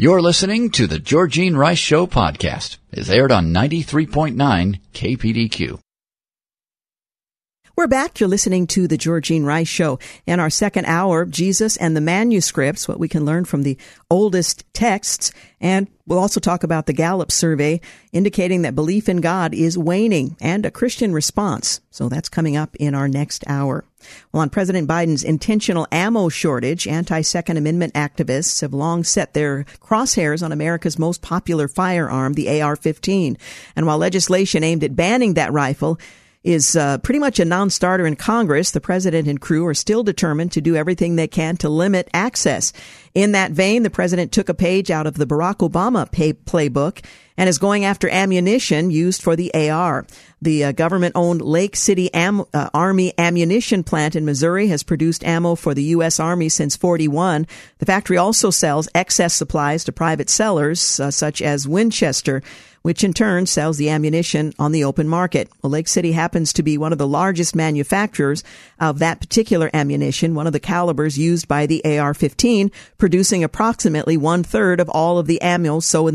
[0.00, 2.76] You're listening to the Georgene Rice Show podcast.
[2.92, 5.80] It's aired on 93.9 KPDQ.
[7.78, 8.18] We're back.
[8.18, 10.00] You're listening to the Georgene Rice Show.
[10.26, 13.78] In our second hour, Jesus and the manuscripts, what we can learn from the
[14.10, 15.30] oldest texts.
[15.60, 17.80] And we'll also talk about the Gallup survey
[18.12, 21.80] indicating that belief in God is waning and a Christian response.
[21.92, 23.84] So that's coming up in our next hour.
[24.32, 30.42] Well, on President Biden's intentional ammo shortage, anti-Second Amendment activists have long set their crosshairs
[30.42, 33.38] on America's most popular firearm, the AR-15.
[33.76, 36.00] And while legislation aimed at banning that rifle
[36.44, 38.70] is uh, pretty much a non-starter in Congress.
[38.70, 42.72] The president and crew are still determined to do everything they can to limit access.
[43.14, 47.04] In that vein, the president took a page out of the Barack Obama pay- playbook
[47.36, 50.06] and is going after ammunition used for the AR.
[50.42, 55.24] The uh, government owned Lake City Am- uh, Army ammunition plant in Missouri has produced
[55.24, 56.20] ammo for the U.S.
[56.20, 57.46] Army since 41.
[57.78, 62.42] The factory also sells excess supplies to private sellers, uh, such as Winchester
[62.82, 65.50] which in turn sells the ammunition on the open market.
[65.62, 68.44] Well, Lake City happens to be one of the largest manufacturers
[68.80, 74.42] of that particular ammunition, one of the calibers used by the AR-15, producing approximately one
[74.42, 76.08] third of all of the ammo sold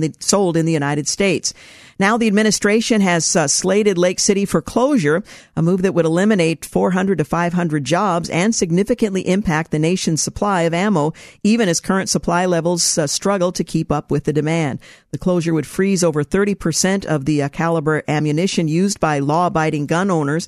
[0.58, 1.54] in the United States.
[2.00, 5.24] Now the administration has uh, slated Lake City for closure,
[5.56, 10.64] a move that would eliminate 400 to 500 jobs and significantly impact the nation's supply
[10.64, 14.80] of ammo, even as current supply levels uh, struggle to keep up with the demand.
[15.12, 20.10] The closure would freeze over 30% of the uh, caliber ammunition used by law-abiding gun
[20.10, 20.48] owners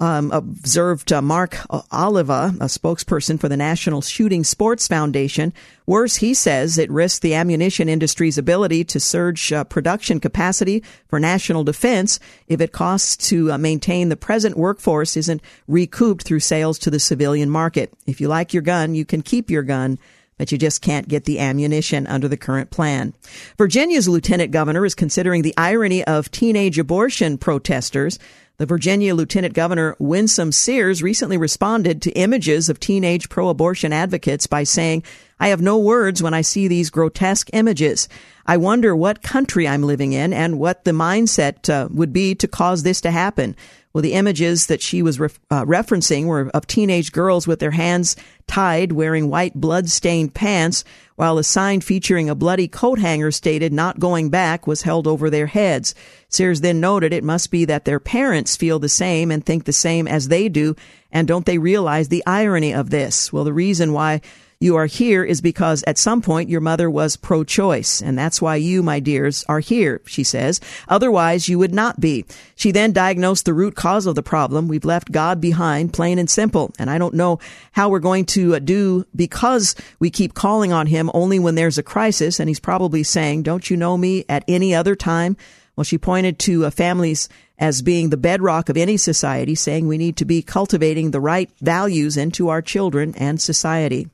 [0.00, 1.58] um, observed uh, Mark
[1.92, 5.52] Oliva, a spokesperson for the National Shooting Sports Foundation.
[5.86, 11.18] Worse, he says it risks the ammunition industry's ability to surge uh, production capacity for
[11.18, 16.78] national defense if it costs to uh, maintain the present workforce isn't recouped through sales
[16.78, 17.92] to the civilian market.
[18.06, 19.98] If you like your gun, you can keep your gun
[20.38, 23.12] but you just can't get the ammunition under the current plan.
[23.58, 28.20] Virginia's lieutenant governor is considering the irony of teenage abortion protesters
[28.58, 34.48] the Virginia Lieutenant Governor Winsome Sears recently responded to images of teenage pro abortion advocates
[34.48, 35.04] by saying,
[35.40, 38.08] I have no words when I see these grotesque images.
[38.46, 42.48] I wonder what country I'm living in and what the mindset uh, would be to
[42.48, 43.54] cause this to happen.
[43.92, 45.26] Well, the images that she was uh,
[45.64, 50.84] referencing were of teenage girls with their hands tied, wearing white blood-stained pants,
[51.16, 55.30] while a sign featuring a bloody coat hanger stated "Not going back" was held over
[55.30, 55.94] their heads.
[56.28, 59.72] Sears then noted it must be that their parents feel the same and think the
[59.72, 60.76] same as they do,
[61.10, 63.32] and don't they realize the irony of this?
[63.32, 64.20] Well, the reason why
[64.60, 68.56] you are here is because at some point your mother was pro-choice, and that's why
[68.56, 70.60] you, my dears, are here, she says.
[70.88, 72.24] Otherwise, you would not be.
[72.56, 74.66] She then diagnosed the root cause of the problem.
[74.66, 77.38] We've left God behind, plain and simple, and I don't know
[77.70, 81.78] how we're going to uh, do because we keep calling on him only when there's
[81.78, 85.36] a crisis, and he's probably saying, don't you know me at any other time?
[85.76, 87.28] Well, she pointed to uh, families
[87.60, 91.48] as being the bedrock of any society, saying we need to be cultivating the right
[91.60, 94.08] values into our children and society.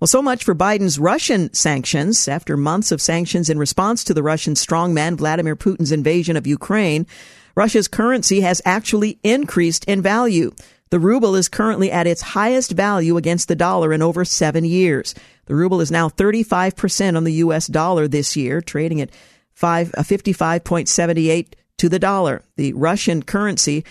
[0.00, 2.26] Well, so much for Biden's Russian sanctions.
[2.26, 7.06] After months of sanctions in response to the Russian strongman Vladimir Putin's invasion of Ukraine,
[7.54, 10.52] Russia's currency has actually increased in value.
[10.90, 15.14] The ruble is currently at its highest value against the dollar in over seven years.
[15.46, 17.66] The ruble is now 35% on the U.S.
[17.66, 19.10] dollar this year, trading at
[19.54, 22.42] 5, uh, 55.78 to the dollar.
[22.56, 23.84] The Russian currency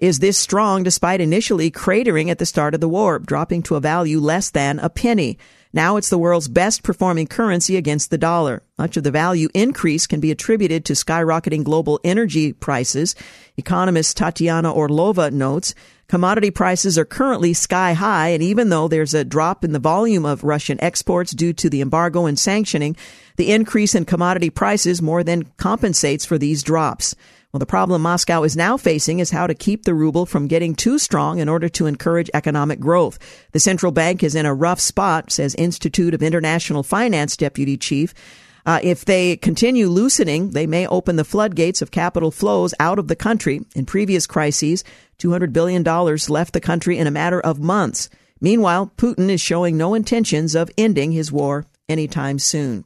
[0.00, 3.80] is this strong despite initially cratering at the start of the war, dropping to a
[3.80, 5.38] value less than a penny.
[5.72, 8.64] Now it's the world's best performing currency against the dollar.
[8.76, 13.14] Much of the value increase can be attributed to skyrocketing global energy prices.
[13.56, 15.74] Economist Tatiana Orlova notes
[16.08, 20.26] commodity prices are currently sky high, and even though there's a drop in the volume
[20.26, 22.96] of Russian exports due to the embargo and sanctioning,
[23.36, 27.14] the increase in commodity prices more than compensates for these drops.
[27.52, 30.76] Well, the problem Moscow is now facing is how to keep the ruble from getting
[30.76, 33.18] too strong in order to encourage economic growth.
[33.50, 38.14] The central bank is in a rough spot, says Institute of International Finance deputy chief.
[38.64, 43.08] Uh, if they continue loosening, they may open the floodgates of capital flows out of
[43.08, 43.62] the country.
[43.74, 44.84] In previous crises,
[45.18, 48.10] $200 billion left the country in a matter of months.
[48.40, 52.84] Meanwhile, Putin is showing no intentions of ending his war anytime soon.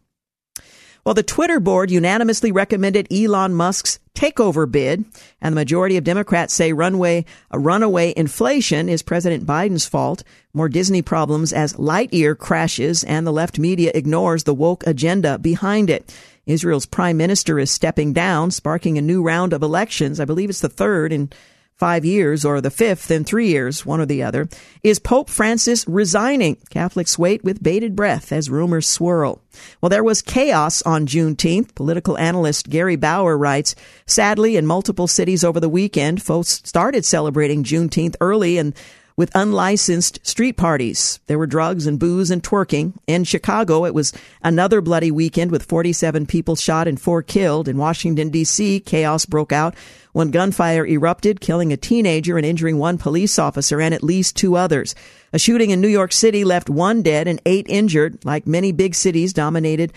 [1.05, 5.05] Well, the Twitter board unanimously recommended Elon Musk's takeover bid,
[5.41, 10.23] and the majority of Democrats say runway, a runaway inflation is President Biden's fault.
[10.53, 15.91] More Disney problems as Lightyear crashes, and the left media ignores the woke agenda behind
[15.91, 16.15] it.
[16.47, 20.21] Israel's prime minister is stepping down, sparking a new round of elections.
[20.21, 21.31] I believe it's the third in
[21.77, 24.49] five years or the fifth in three years, one or the other.
[24.83, 26.57] Is Pope Francis resigning?
[26.71, 29.41] Catholics wait with bated breath as rumors swirl.
[29.81, 31.75] Well, there was chaos on Juneteenth.
[31.75, 33.75] Political analyst Gary Bauer writes,
[34.07, 38.75] sadly, in multiple cities over the weekend, folks started celebrating Juneteenth early and
[39.17, 41.21] with unlicensed street parties.
[41.27, 42.95] There were drugs and booze and twerking.
[43.07, 47.69] In Chicago, it was another bloody weekend with 47 people shot and four killed.
[47.69, 49.77] In Washington, D.C., chaos broke out
[50.13, 54.57] when gunfire erupted, killing a teenager and injuring one police officer and at least two
[54.57, 54.95] others.
[55.33, 58.25] A shooting in New York City left one dead and eight injured.
[58.25, 59.93] Like many big cities dominated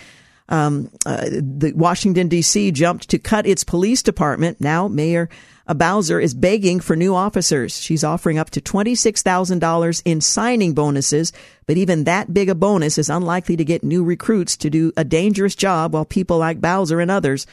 [0.50, 2.72] um, uh, the Washington D.C.
[2.72, 4.62] jumped to cut its police department.
[4.62, 5.30] Now, Mayor
[5.68, 7.80] a Bowser is begging for new officers.
[7.80, 11.34] She's offering up to $26,000 in signing bonuses,
[11.66, 15.04] but even that big a bonus is unlikely to get new recruits to do a
[15.04, 17.46] dangerous job while people like Bowser and others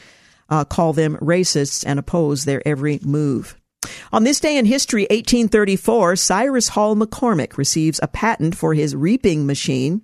[0.49, 3.55] uh, call them racists and oppose their every move.
[4.11, 9.45] On this day in history, 1834, Cyrus Hall McCormick receives a patent for his reaping
[9.45, 10.01] machine.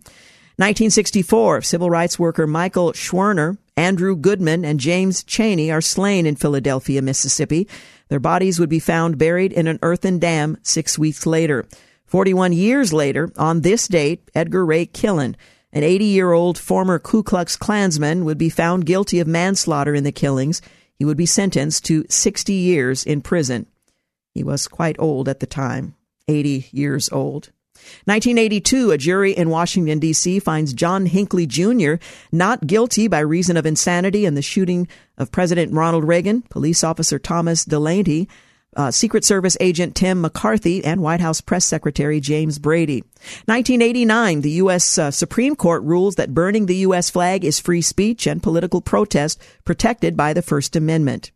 [0.58, 7.02] 1964, civil rights worker Michael Schwerner, Andrew Goodman, and James Chaney are slain in Philadelphia,
[7.02, 7.68] Mississippi.
[8.12, 11.66] Their bodies would be found buried in an earthen dam six weeks later.
[12.08, 15.36] 41 years later, on this date, Edgar Ray Killen,
[15.72, 20.04] an 80 year old former Ku Klux Klansman, would be found guilty of manslaughter in
[20.04, 20.62] the killings.
[21.00, 23.66] He would be sentenced to 60 years in prison.
[24.34, 25.96] He was quite old at the time,
[26.28, 27.52] 80 years old.
[28.06, 30.40] 1982, a jury in Washington, D.C.
[30.40, 31.96] finds John Hinckley Jr.
[32.32, 37.20] not guilty by reason of insanity in the shooting of President Ronald Reagan, police officer
[37.20, 38.28] Thomas Delaney,
[38.76, 43.02] uh, Secret Service agent Tim McCarthy, and White House press secretary James Brady.
[43.46, 44.98] 1989, the U.S.
[44.98, 47.10] Uh, Supreme Court rules that burning the U.S.
[47.10, 51.32] flag is free speech and political protest protected by the First Amendment.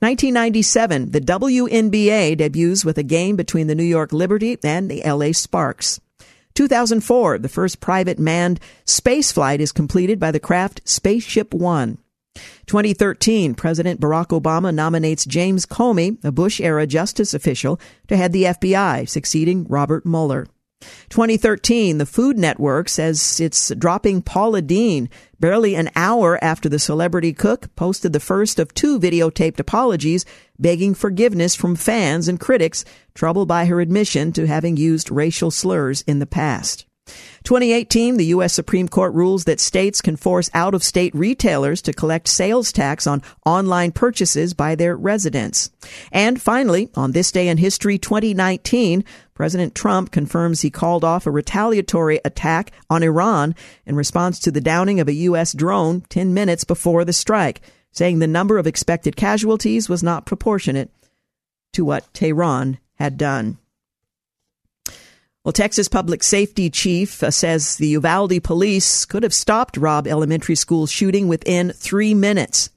[0.00, 5.32] 1997, the WNBA debuts with a game between the New York Liberty and the LA
[5.32, 6.00] Sparks.
[6.54, 11.98] 2004, the first private manned space flight is completed by the craft Spaceship One.
[12.66, 18.44] 2013, President Barack Obama nominates James Comey, a Bush era justice official, to head the
[18.44, 20.46] FBI, succeeding Robert Mueller.
[21.08, 25.08] 2013, the Food Network says it's dropping Paula Deen
[25.40, 30.24] barely an hour after the celebrity cook posted the first of two videotaped apologies
[30.58, 36.02] begging forgiveness from fans and critics troubled by her admission to having used racial slurs
[36.02, 36.87] in the past.
[37.44, 38.52] 2018, the U.S.
[38.52, 43.06] Supreme Court rules that states can force out of state retailers to collect sales tax
[43.06, 45.70] on online purchases by their residents.
[46.12, 49.04] And finally, on this day in history 2019,
[49.34, 53.54] President Trump confirms he called off a retaliatory attack on Iran
[53.86, 55.52] in response to the downing of a U.S.
[55.52, 57.60] drone 10 minutes before the strike,
[57.92, 60.90] saying the number of expected casualties was not proportionate
[61.72, 63.58] to what Tehran had done.
[65.48, 70.54] Well, Texas Public Safety Chief uh, says the Uvalde police could have stopped Robb Elementary
[70.54, 72.68] School shooting within three minutes.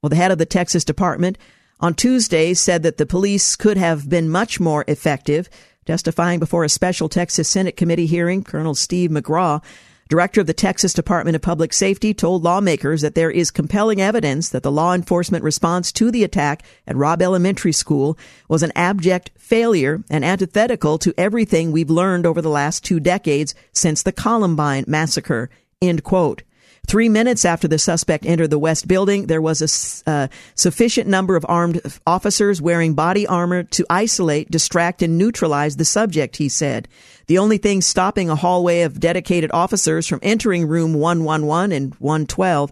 [0.00, 1.38] Well, the head of the Texas Department
[1.80, 5.48] on Tuesday said that the police could have been much more effective.
[5.86, 9.60] Testifying before a special Texas Senate committee hearing, Colonel Steve McCraw
[10.08, 14.50] Director of the Texas Department of Public Safety told lawmakers that there is compelling evidence
[14.50, 19.30] that the law enforcement response to the attack at Robb Elementary School was an abject
[19.38, 24.84] failure and antithetical to everything we've learned over the last two decades since the Columbine
[24.86, 25.48] massacre.
[25.80, 26.42] End quote.
[26.86, 29.62] Three minutes after the suspect entered the West Building, there was
[30.06, 35.76] a uh, sufficient number of armed officers wearing body armor to isolate, distract, and neutralize
[35.76, 36.86] the subject, he said.
[37.26, 42.70] The only thing stopping a hallway of dedicated officers from entering room 111 and 112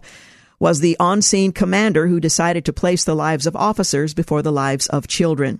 [0.59, 4.87] was the on-scene commander who decided to place the lives of officers before the lives
[4.87, 5.59] of children.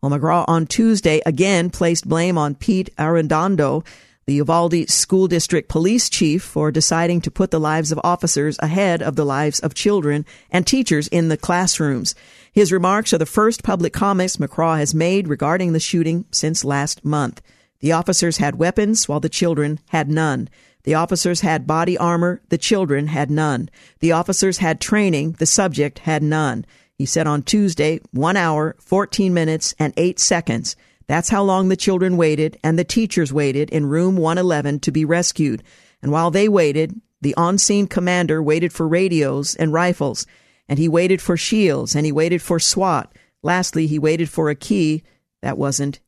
[0.00, 3.84] Well, McCraw on Tuesday again placed blame on Pete Arredondo,
[4.24, 9.02] the Uvalde School District Police Chief for deciding to put the lives of officers ahead
[9.02, 12.14] of the lives of children and teachers in the classrooms.
[12.52, 17.04] His remarks are the first public comments McCraw has made regarding the shooting since last
[17.04, 17.42] month.
[17.80, 20.48] The officers had weapons while the children had none.
[20.84, 23.68] The officers had body armor, the children had none.
[24.00, 26.64] The officers had training, the subject had none.
[26.94, 30.76] He said on Tuesday, one hour, 14 minutes, and 8 seconds.
[31.06, 35.04] That's how long the children waited and the teachers waited in room 111 to be
[35.04, 35.62] rescued.
[36.02, 40.26] And while they waited, the on scene commander waited for radios and rifles,
[40.68, 43.12] and he waited for shields, and he waited for SWAT.
[43.42, 45.02] Lastly, he waited for a key
[45.42, 46.00] that wasn't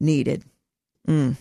[0.00, 0.44] needed.
[1.08, 1.36] Mm.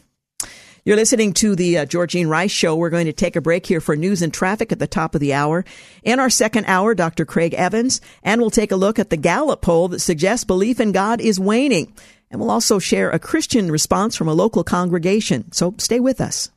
[0.86, 2.76] You're listening to the uh, Georgene Rice Show.
[2.76, 5.22] We're going to take a break here for news and traffic at the top of
[5.22, 5.66] the hour.
[6.03, 7.26] In our second hour, Dr.
[7.26, 10.91] Craig Evans, and we'll take a look at the Gallup poll that suggests belief in
[10.91, 11.93] God is waning.
[12.32, 15.51] And we'll also share a Christian response from a local congregation.
[15.51, 16.49] So stay with us.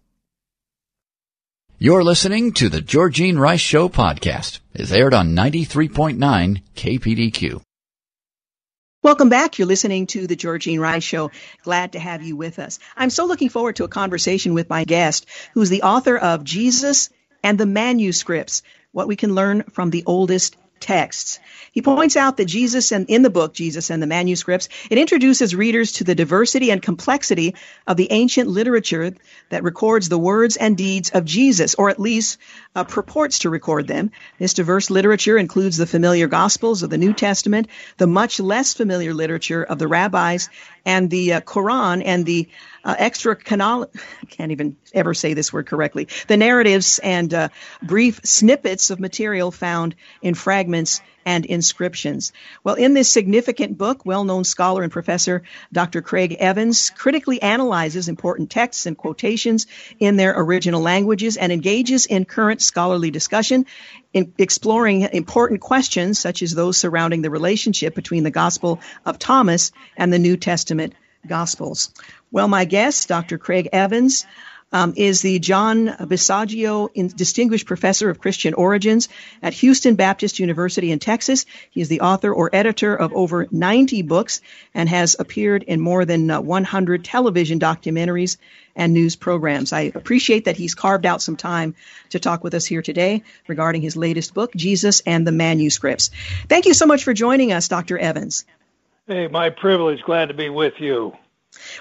[1.79, 4.61] You're listening to the Georgene Rice Show podcast.
[4.73, 7.61] It's aired on 93.9 KPDQ.
[9.03, 9.59] Welcome back.
[9.59, 11.33] You're listening to the Georgene Rice Show.
[11.65, 12.79] Glad to have you with us.
[12.97, 17.11] I'm so looking forward to a conversation with my guest, who's the author of Jesus
[17.43, 21.39] and the Manuscripts, what we can learn from the oldest texts.
[21.73, 25.55] He points out that Jesus and in the book Jesus and the manuscripts, it introduces
[25.55, 27.55] readers to the diversity and complexity
[27.87, 29.15] of the ancient literature
[29.49, 32.39] that records the words and deeds of Jesus, or at least
[32.75, 34.11] uh, purports to record them.
[34.39, 39.15] This diverse literature includes the familiar Gospels of the New Testament, the much less familiar
[39.15, 40.51] literature of the rabbis,
[40.85, 42.49] and the uh, Quran and the
[42.85, 43.91] uh, extra canal,
[44.23, 47.49] I can't even ever say this word correctly, the narratives and uh,
[47.83, 52.33] brief snippets of material found in fragments and inscriptions.
[52.65, 56.03] Well, in this significant book, well known scholar and professor Dr.
[56.03, 59.67] Craig Evans critically analyzes important texts and quotations
[59.99, 63.67] in their original languages and engages in current scholarly discussion
[64.13, 69.73] in exploring important questions such as those surrounding the relationship between the Gospel of Thomas
[69.97, 70.95] and the New Testament
[71.27, 71.93] Gospels.
[72.31, 73.39] Well, my guest, Dr.
[73.39, 74.27] Craig Evans,
[74.73, 79.09] um, is the John Bisagno Distinguished Professor of Christian Origins
[79.43, 81.45] at Houston Baptist University in Texas.
[81.71, 84.41] He is the author or editor of over 90 books
[84.75, 88.39] and has appeared in more than uh, 100 television documentaries
[88.75, 89.73] and news programs.
[89.73, 91.75] I appreciate that he's carved out some time
[92.11, 96.11] to talk with us here today regarding his latest book, Jesus and the Manuscripts.
[96.49, 97.99] Thank you so much for joining us, Dr.
[97.99, 98.47] Evans.
[99.09, 100.01] Hey, my privilege.
[100.05, 101.17] Glad to be with you.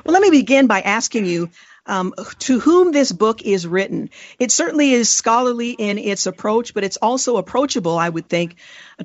[0.04, 1.52] Well, let me begin by asking you
[1.86, 4.10] um, to whom this book is written.
[4.40, 8.56] It certainly is scholarly in its approach, but it's also approachable, I would think,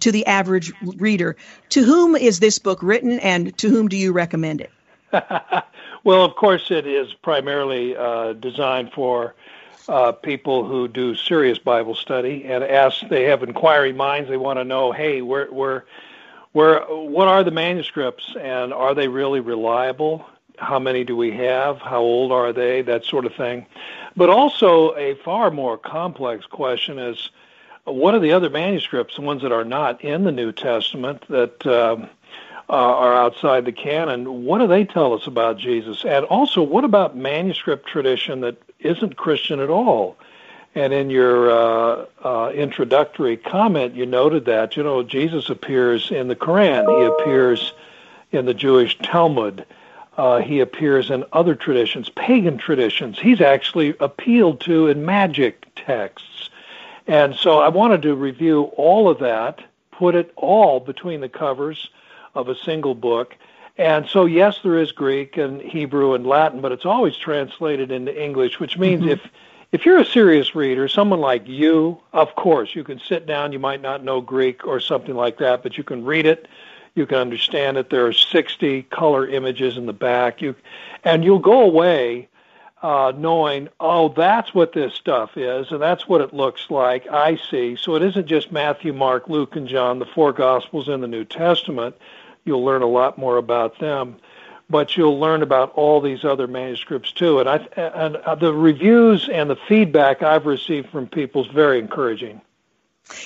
[0.01, 1.37] to the average reader.
[1.71, 4.71] To whom is this book written, and to whom do you recommend it?
[6.03, 9.35] well, of course, it is primarily uh, designed for
[9.89, 13.07] uh, people who do serious Bible study and ask.
[13.11, 14.31] They have inquiring minds.
[14.31, 15.85] They want to know, hey, where, where,
[16.57, 20.27] where, what are the manuscripts, and are they really reliable?
[20.59, 23.67] how many do we have, how old are they, that sort of thing.
[24.17, 27.31] But also a far more complex question is
[27.85, 31.67] what are the other manuscripts, the ones that are not in the New Testament that
[31.67, 32.09] um,
[32.69, 34.45] uh, are outside the canon?
[34.45, 36.05] What do they tell us about Jesus?
[36.05, 40.17] And also, what about manuscript tradition that isn't Christian at all?
[40.77, 46.29] And in your uh, uh, introductory comment, you noted that you know Jesus appears in
[46.29, 47.01] the Quran.
[47.01, 47.73] He appears
[48.31, 49.65] in the Jewish Talmud.
[50.19, 53.19] Uh, he appears in other traditions, pagan traditions.
[53.19, 56.51] He's actually appealed to in magic texts.
[57.07, 61.89] And so I wanted to review all of that, put it all between the covers
[62.35, 63.35] of a single book.
[63.79, 68.23] And so, yes, there is Greek and Hebrew and Latin, but it's always translated into
[68.23, 69.13] English, which means mm-hmm.
[69.13, 69.31] if
[69.73, 73.53] if you're a serious reader, someone like you, of course, you can sit down.
[73.53, 76.49] You might not know Greek or something like that, but you can read it
[76.97, 77.91] you can understand it.
[77.91, 80.43] There are 60 color images in the back.
[80.43, 80.57] You,
[81.05, 82.29] and you'll go away
[82.83, 87.07] uh, knowing, oh, that's what this stuff is, and that's what it looks like.
[87.09, 87.77] I see.
[87.77, 91.25] So it isn't just Matthew, Mark, Luke, and John, the four Gospels in the New
[91.25, 91.95] Testament.
[92.45, 94.17] You'll learn a lot more about them,
[94.69, 97.41] but you'll learn about all these other manuscripts too.
[97.41, 101.79] And I and uh, the reviews and the feedback I've received from people is very
[101.79, 102.41] encouraging.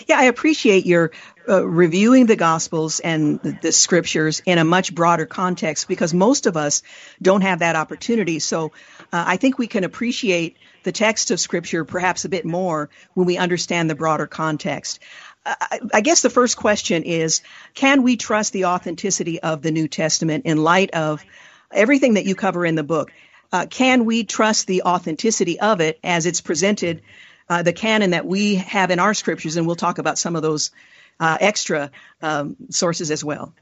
[0.06, 1.10] Yeah, I appreciate your
[1.48, 6.56] uh, reviewing the Gospels and the, scriptures in a much broader context because most of
[6.56, 6.82] us
[7.22, 8.40] don't have that opportunity.
[8.40, 8.72] So
[9.12, 13.26] uh, I think we can appreciate the text of Scripture perhaps a bit more when
[13.26, 15.00] we understand the broader context.
[15.44, 17.40] I, guess the first question is
[17.74, 21.24] can we trust the authenticity of the New Testament in light of
[21.72, 23.10] everything that you cover in the book?
[23.52, 27.02] Uh, can we trust the authenticity of it as it's presented?
[27.48, 30.42] Uh, the canon that we have in our scriptures, and we'll talk about some of
[30.42, 30.70] those
[31.18, 31.90] uh, extra
[32.22, 33.52] um, sources as well?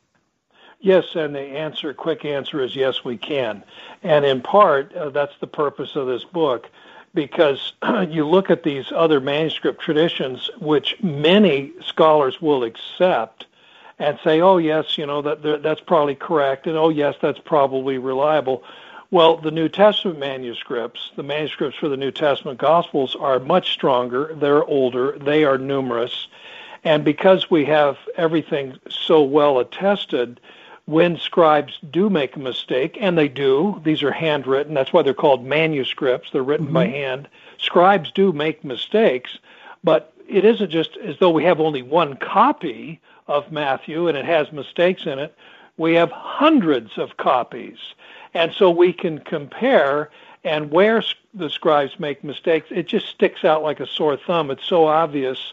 [0.80, 3.64] Yes, and the answer, quick answer is yes, we can.
[4.02, 6.68] And in part, uh, that's the purpose of this book,
[7.14, 7.72] because
[8.08, 13.46] you look at these other manuscript traditions, which many scholars will accept
[13.98, 17.98] and say, oh, yes, you know, that, that's probably correct, and oh, yes, that's probably
[17.98, 18.62] reliable.
[19.10, 24.34] Well, the New Testament manuscripts, the manuscripts for the New Testament Gospels, are much stronger.
[24.34, 25.18] They're older.
[25.18, 26.28] They are numerous.
[26.84, 30.40] And because we have everything so well attested,
[30.88, 35.12] when scribes do make a mistake, and they do, these are handwritten, that's why they're
[35.12, 36.74] called manuscripts, they're written mm-hmm.
[36.76, 37.28] by hand.
[37.58, 39.36] Scribes do make mistakes,
[39.84, 44.24] but it isn't just as though we have only one copy of Matthew and it
[44.24, 45.34] has mistakes in it.
[45.76, 47.76] We have hundreds of copies.
[48.32, 50.08] And so we can compare,
[50.42, 54.50] and where the scribes make mistakes, it just sticks out like a sore thumb.
[54.50, 55.52] It's so obvious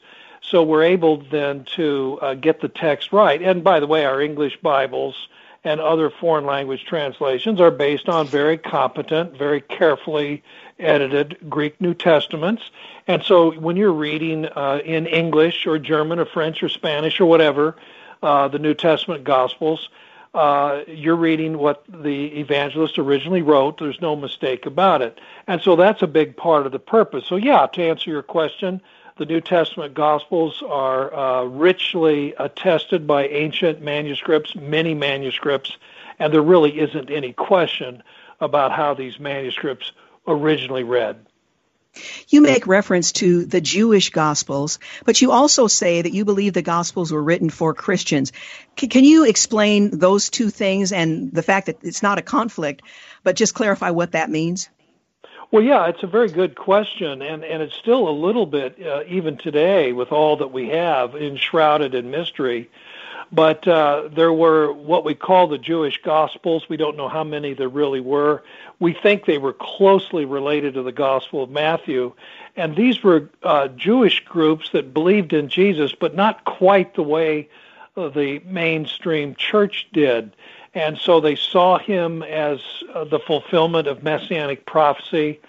[0.50, 3.42] so we're able then to uh, get the text right.
[3.42, 5.28] And by the way, our English Bibles
[5.64, 10.44] and other foreign language translations are based on very competent, very carefully
[10.78, 12.70] edited Greek New Testaments.
[13.08, 17.26] And so when you're reading uh, in English or German or French or Spanish or
[17.26, 17.76] whatever,
[18.22, 19.90] uh, the New Testament Gospels,
[20.36, 23.80] uh, you're reading what the evangelist originally wrote.
[23.80, 25.20] There's no mistake about it.
[25.48, 27.26] And so that's a big part of the purpose.
[27.26, 28.82] So, yeah, to answer your question,
[29.18, 35.78] the New Testament Gospels are uh, richly attested by ancient manuscripts, many manuscripts,
[36.20, 38.04] and there really isn't any question
[38.42, 39.94] about how these manuscripts
[40.28, 41.26] originally read.
[42.28, 46.62] You make reference to the Jewish Gospels, but you also say that you believe the
[46.62, 48.34] Gospels were written for Christians.
[48.78, 52.82] C- can you explain those two things and the fact that it's not a conflict,
[53.24, 54.68] but just clarify what that means?
[55.52, 59.04] Well, yeah, it's a very good question, and, and it's still a little bit, uh,
[59.08, 62.70] even today, with all that we have, enshrouded in mystery.
[63.32, 66.68] But uh, there were what we call the Jewish Gospels.
[66.70, 68.44] We don't know how many there really were.
[68.80, 72.14] We think they were closely related to the Gospel of Matthew.
[72.56, 77.50] And these were uh, Jewish groups that believed in Jesus, but not quite the way
[77.98, 80.36] uh, the mainstream church did.
[80.76, 82.60] And so they saw him as
[82.94, 85.40] uh, the fulfillment of messianic prophecy.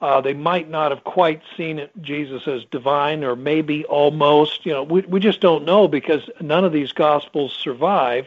[0.00, 4.66] Uh, they might not have quite seen it, Jesus as divine, or maybe almost.
[4.66, 8.26] You know, we we just don't know because none of these gospels survive.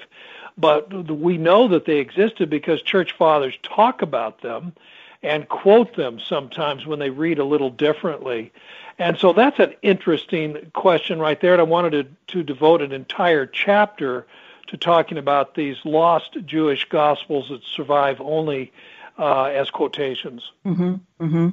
[0.58, 4.74] But we know that they existed because church fathers talk about them
[5.22, 8.52] and quote them sometimes when they read a little differently.
[8.98, 11.54] And so that's an interesting question right there.
[11.54, 14.26] And I wanted to, to devote an entire chapter
[14.68, 18.72] to talking about these lost Jewish gospels that survive only
[19.18, 20.51] uh, as quotations.
[20.65, 21.49] Mm-hmm, mm-hmm.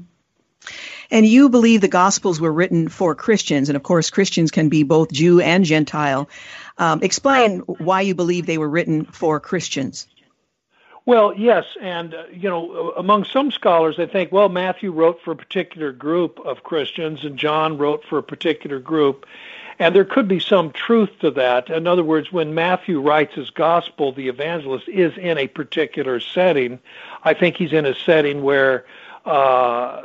[1.10, 4.82] And you believe the Gospels were written for Christians, and of course, Christians can be
[4.82, 6.28] both Jew and Gentile.
[6.78, 10.06] Um, explain why you believe they were written for Christians.
[11.06, 15.32] Well, yes, and uh, you know, among some scholars, they think, well, Matthew wrote for
[15.32, 19.26] a particular group of Christians, and John wrote for a particular group,
[19.78, 21.70] and there could be some truth to that.
[21.70, 26.78] In other words, when Matthew writes his gospel, the evangelist is in a particular setting.
[27.24, 28.84] I think he's in a setting where
[29.24, 30.02] uh,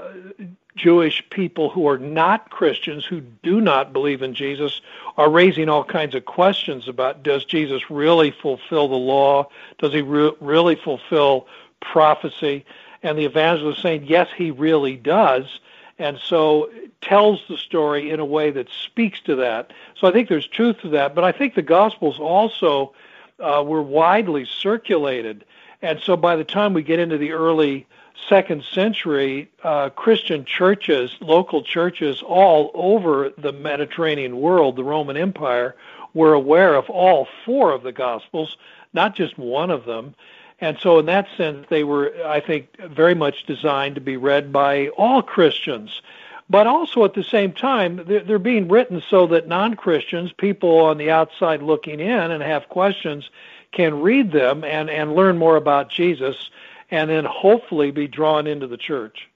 [0.76, 4.82] Jewish people who are not Christians, who do not believe in Jesus,
[5.18, 9.50] are raising all kinds of questions about does Jesus really fulfill the law?
[9.78, 11.48] Does he re- really fulfill
[11.82, 12.66] prophecy?
[13.04, 15.60] And the evangelist is saying, yes, he really does.
[16.00, 16.70] And so
[17.02, 19.72] tells the story in a way that speaks to that.
[20.00, 21.14] So I think there's truth to that.
[21.14, 22.94] But I think the Gospels also
[23.40, 25.46] uh, were widely circulated.
[25.82, 27.86] And so by the time we get into the early
[28.28, 35.76] second century, uh, Christian churches, local churches all over the Mediterranean world, the Roman Empire,
[36.14, 38.58] were aware of all four of the Gospels,
[38.94, 40.16] not just one of them.
[40.62, 44.52] And so, in that sense, they were, I think, very much designed to be read
[44.52, 46.02] by all Christians.
[46.50, 50.80] But also at the same time, they're, they're being written so that non Christians, people
[50.80, 53.30] on the outside looking in and have questions,
[53.72, 56.50] can read them and, and learn more about Jesus
[56.92, 59.29] and then hopefully be drawn into the church.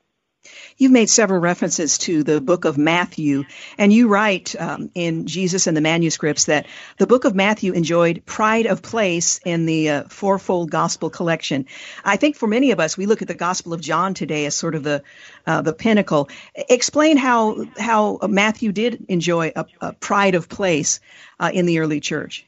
[0.78, 3.46] You've made several references to the book of Matthew,
[3.78, 6.66] and you write um, in Jesus and the manuscripts that
[6.98, 11.66] the book of Matthew enjoyed pride of place in the uh, fourfold gospel collection.
[12.04, 14.56] I think for many of us, we look at the Gospel of John today as
[14.56, 15.04] sort of the
[15.48, 16.30] uh, the pinnacle.
[16.56, 21.00] Explain how how Matthew did enjoy a, a pride of place
[21.40, 22.46] uh, in the early church.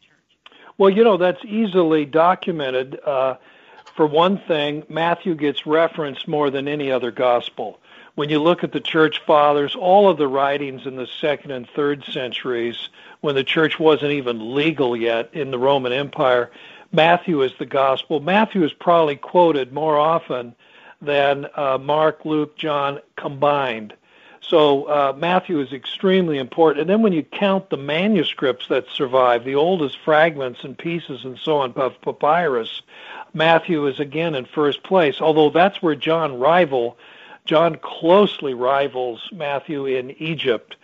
[0.77, 2.99] Well, you know that's easily documented.
[3.95, 7.79] For one thing, Matthew gets referenced more than any other gospel.
[8.15, 11.67] When you look at the church fathers, all of the writings in the second and
[11.69, 12.89] third centuries,
[13.21, 16.51] when the church wasn't even legal yet in the Roman Empire,
[16.91, 18.19] Matthew is the gospel.
[18.19, 20.55] Matthew is probably quoted more often
[21.01, 23.93] than uh, Mark, Luke, John combined.
[24.47, 26.81] So uh, Matthew is extremely important.
[26.81, 31.37] And then when you count the manuscripts that survive, the oldest fragments and pieces and
[31.39, 32.81] so on of papyrus,
[33.33, 35.19] Matthew is again in first place.
[35.19, 36.97] Although that's where John rival,
[37.45, 40.75] John closely rivals Matthew in Egypt.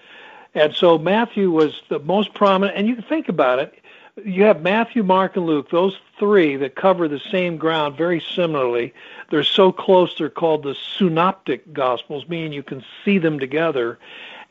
[0.56, 2.78] And so Matthew was the most prominent.
[2.78, 3.76] And you can think about it.
[4.24, 8.94] You have Matthew, Mark, and Luke, those three that cover the same ground very similarly.
[9.30, 13.98] They're so close, they're called the synoptic gospels, meaning you can see them together.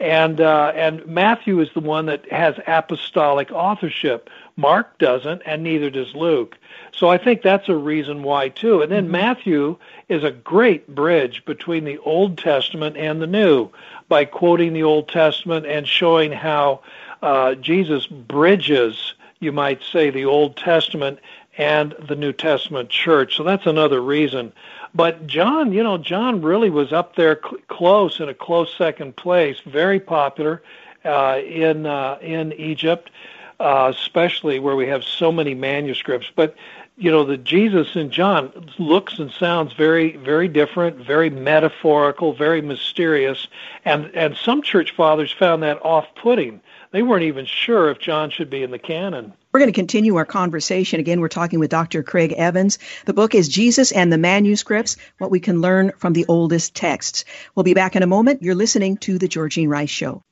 [0.00, 4.30] And uh, and Matthew is the one that has apostolic authorship.
[4.56, 6.56] Mark doesn't, and neither does Luke.
[6.92, 8.80] So I think that's a reason why too.
[8.80, 9.12] And then mm-hmm.
[9.12, 9.76] Matthew
[10.08, 13.70] is a great bridge between the Old Testament and the New
[14.08, 16.80] by quoting the Old Testament and showing how
[17.22, 21.18] uh, Jesus bridges, you might say, the Old Testament
[21.58, 23.36] and the New Testament church.
[23.36, 24.52] So that's another reason.
[24.94, 29.16] But John, you know, John really was up there cl- close in a close second
[29.16, 30.62] place, very popular
[31.04, 33.10] uh, in uh, in Egypt,
[33.58, 36.30] uh, especially where we have so many manuscripts.
[36.34, 36.54] But
[36.96, 42.60] you know, the Jesus in John looks and sounds very, very different, very metaphorical, very
[42.60, 43.48] mysterious,
[43.84, 46.60] and and some church fathers found that off-putting.
[46.92, 49.32] They weren't even sure if John should be in the canon.
[49.52, 50.98] We're going to continue our conversation.
[50.98, 52.02] Again, we're talking with Dr.
[52.02, 52.80] Craig Evans.
[53.04, 57.24] The book is Jesus and the Manuscripts What We Can Learn from the Oldest Texts.
[57.54, 58.42] We'll be back in a moment.
[58.42, 60.24] You're listening to The Georgene Rice Show.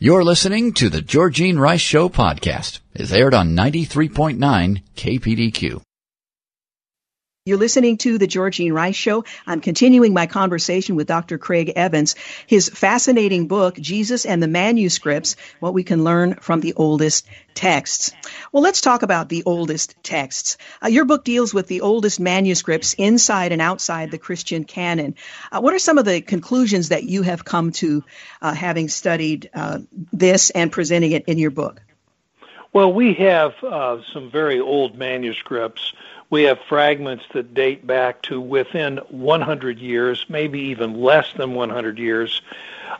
[0.00, 2.80] You're listening to The Georgene Rice Show podcast.
[2.94, 5.80] It's aired on 93.9 KPDQ.
[7.46, 9.26] You're listening to the Georgene Rice Show.
[9.46, 11.36] I'm continuing my conversation with Dr.
[11.36, 12.14] Craig Evans.
[12.46, 18.12] His fascinating book, Jesus and the Manuscripts, What We Can Learn from the Oldest Texts.
[18.50, 20.56] Well, let's talk about the oldest texts.
[20.82, 25.14] Uh, your book deals with the oldest manuscripts inside and outside the Christian canon.
[25.52, 28.02] Uh, what are some of the conclusions that you have come to
[28.40, 29.80] uh, having studied uh,
[30.14, 31.82] this and presenting it in your book?
[32.72, 35.92] Well, we have uh, some very old manuscripts
[36.30, 41.98] we have fragments that date back to within 100 years, maybe even less than 100
[41.98, 42.42] years,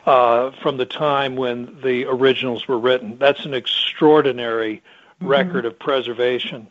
[0.05, 3.17] uh, from the time when the originals were written.
[3.17, 5.27] That's an extraordinary mm-hmm.
[5.27, 6.67] record of preservation.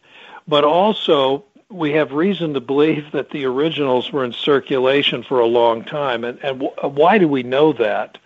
[0.46, 5.46] But also, we have reason to believe that the originals were in circulation for a
[5.46, 6.24] long time.
[6.24, 8.18] And, and w- why do we know that?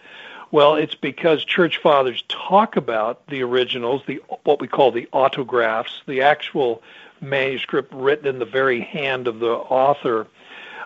[0.50, 6.02] Well, it's because church fathers talk about the originals, the what we call the autographs,
[6.06, 6.82] the actual
[7.20, 10.26] manuscript written in the very hand of the author.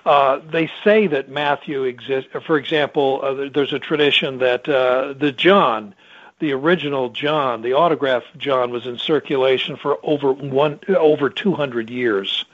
[0.04, 2.30] Uh, they say that Matthew exists.
[2.44, 5.94] For example, uh, there's a tradition that uh, the John,
[6.40, 12.44] the original John, the autograph John, was in circulation for over one over 200 years,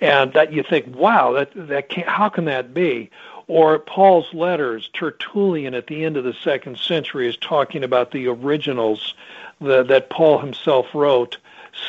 [0.00, 3.10] and that you think, wow, that that can't, how can that be?
[3.46, 8.28] Or Paul's letters, Tertullian at the end of the second century is talking about the
[8.28, 9.14] originals
[9.60, 11.36] the, that Paul himself wrote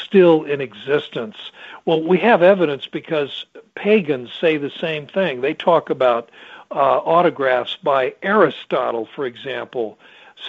[0.03, 1.51] still in existence.
[1.85, 5.41] Well, we have evidence because pagans say the same thing.
[5.41, 6.29] They talk about
[6.71, 9.97] uh, autographs by Aristotle, for example,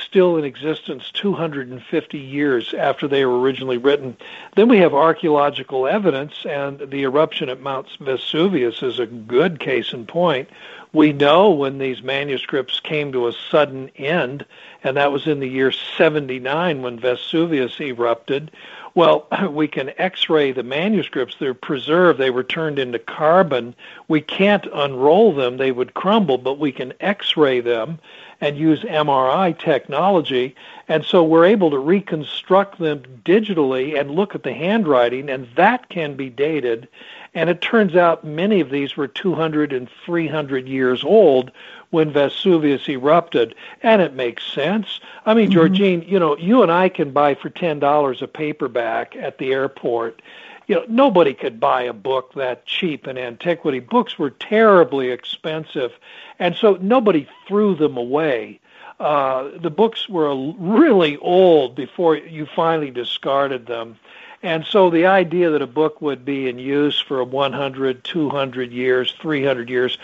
[0.04, 4.16] still in existence 250 years after they were originally written.
[4.56, 9.92] Then we have archaeological evidence, and the eruption at Mount Vesuvius is a good case
[9.92, 10.48] in point.
[10.92, 14.44] We know when these manuscripts came to a sudden end,
[14.84, 18.50] and that was in the year 79 when Vesuvius erupted.
[18.94, 21.36] Well, we can x-ray the manuscripts.
[21.38, 22.18] They're preserved.
[22.18, 23.74] They were turned into carbon.
[24.08, 25.56] We can't unroll them.
[25.56, 27.98] They would crumble, but we can x-ray them
[28.42, 30.54] and use MRI technology.
[30.88, 35.88] And so we're able to reconstruct them digitally and look at the handwriting, and that
[35.88, 36.88] can be dated.
[37.34, 41.52] And it turns out many of these were 200 and 300 years old,
[41.92, 44.98] when Vesuvius erupted, and it makes sense.
[45.26, 45.58] I mean, mm-hmm.
[45.58, 49.52] Georgene, you know, you and I can buy for ten dollars a paperback at the
[49.52, 50.20] airport.
[50.66, 53.80] You know, nobody could buy a book that cheap in antiquity.
[53.80, 55.92] Books were terribly expensive,
[56.38, 58.60] and so nobody threw them away.
[59.00, 63.98] Uh, the books were really old before you finally discarded them.
[64.44, 69.14] And so the idea that a book would be in use for 100, 200 years,
[69.20, 69.98] 300 years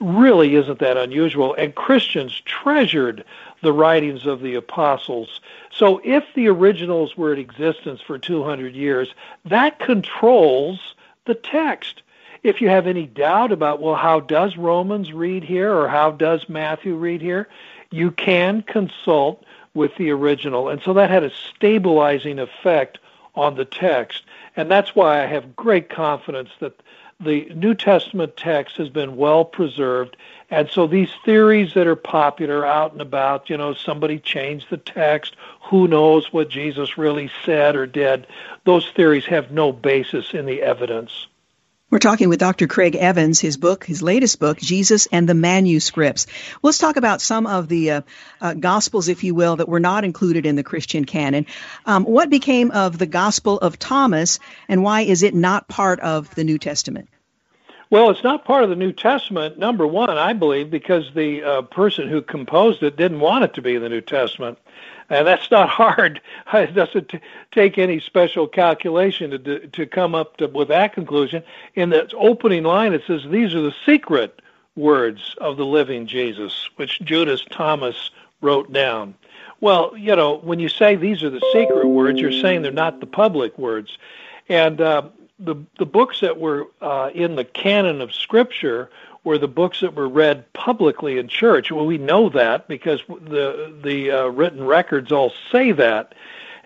[0.00, 1.54] really isn't that unusual.
[1.54, 3.24] And Christians treasured
[3.62, 5.40] the writings of the apostles.
[5.70, 9.14] So if the originals were in existence for 200 years,
[9.44, 12.02] that controls the text.
[12.42, 16.48] If you have any doubt about, well, how does Romans read here or how does
[16.48, 17.48] Matthew read here,
[17.90, 20.68] you can consult with the original.
[20.68, 22.98] And so that had a stabilizing effect
[23.34, 24.22] on the text.
[24.56, 26.80] And that's why I have great confidence that
[27.20, 30.16] the New Testament text has been well preserved.
[30.50, 34.76] And so these theories that are popular out and about, you know, somebody changed the
[34.76, 38.26] text, who knows what Jesus really said or did,
[38.64, 41.26] those theories have no basis in the evidence.
[41.94, 42.66] We're talking with Dr.
[42.66, 46.26] Craig Evans, his book, his latest book, Jesus and the Manuscripts.
[46.60, 48.00] Let's talk about some of the uh,
[48.40, 51.46] uh, Gospels, if you will, that were not included in the Christian canon.
[51.86, 56.34] Um, what became of the Gospel of Thomas, and why is it not part of
[56.34, 57.08] the New Testament?
[57.90, 61.62] Well, it's not part of the New Testament, number one, I believe, because the uh,
[61.62, 64.58] person who composed it didn't want it to be in the New Testament.
[65.10, 66.20] And that's not hard.
[66.54, 67.20] It doesn't t-
[67.52, 71.42] take any special calculation to, to come up to, with that conclusion.
[71.74, 74.40] In the opening line, it says, These are the secret
[74.76, 79.14] words of the living Jesus, which Judas Thomas wrote down.
[79.60, 83.00] Well, you know, when you say these are the secret words, you're saying they're not
[83.00, 83.96] the public words.
[84.48, 88.90] And uh, the the books that were uh, in the canon of Scripture
[89.24, 91.72] were the books that were read publicly in church.
[91.72, 96.14] Well, we know that because the the uh, written records all say that.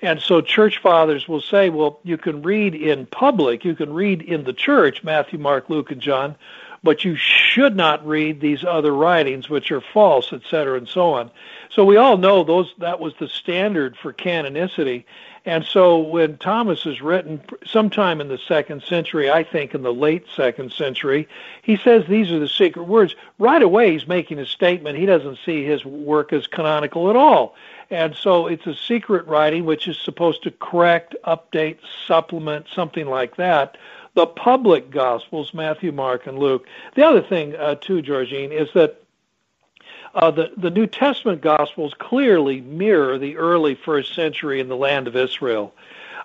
[0.00, 4.22] And so church fathers will say, well, you can read in public, you can read
[4.22, 6.36] in the church, Matthew, Mark, Luke, and John,
[6.84, 11.30] but you should not read these other writings which are false, etc., and so on.
[11.70, 15.04] So we all know those that was the standard for canonicity.
[15.48, 19.94] And so when Thomas is written sometime in the second century, I think in the
[19.94, 21.26] late second century,
[21.62, 23.16] he says these are the secret words.
[23.38, 24.98] Right away, he's making a statement.
[24.98, 27.54] He doesn't see his work as canonical at all.
[27.88, 33.36] And so it's a secret writing which is supposed to correct, update, supplement, something like
[33.36, 33.78] that.
[34.12, 36.66] The public Gospels, Matthew, Mark, and Luke.
[36.94, 39.02] The other thing, uh, too, Georgene, is that
[40.14, 45.06] uh, the, the New Testament Gospels clearly mirror the early first century in the land
[45.06, 45.74] of Israel.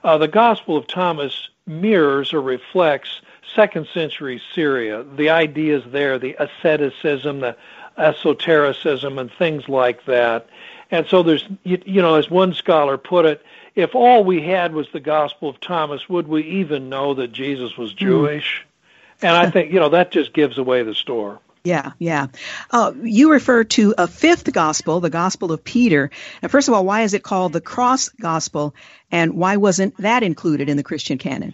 [0.03, 3.21] Uh, the Gospel of Thomas mirrors or reflects
[3.55, 5.03] second century Syria.
[5.15, 7.55] The ideas there, the asceticism, the
[7.97, 10.47] esotericism, and things like that.
[10.91, 13.43] And so there's, you, you know, as one scholar put it,
[13.75, 17.77] if all we had was the Gospel of Thomas, would we even know that Jesus
[17.77, 17.97] was hmm.
[17.97, 18.63] Jewish?
[18.63, 19.27] Mm.
[19.27, 21.39] And I think, you know, that just gives away the store.
[21.63, 22.27] Yeah, yeah.
[22.71, 26.11] Uh, you refer to a fifth gospel, the Gospel of Peter.
[26.41, 28.75] And first of all, why is it called the Cross Gospel,
[29.11, 31.53] and why wasn't that included in the Christian canon?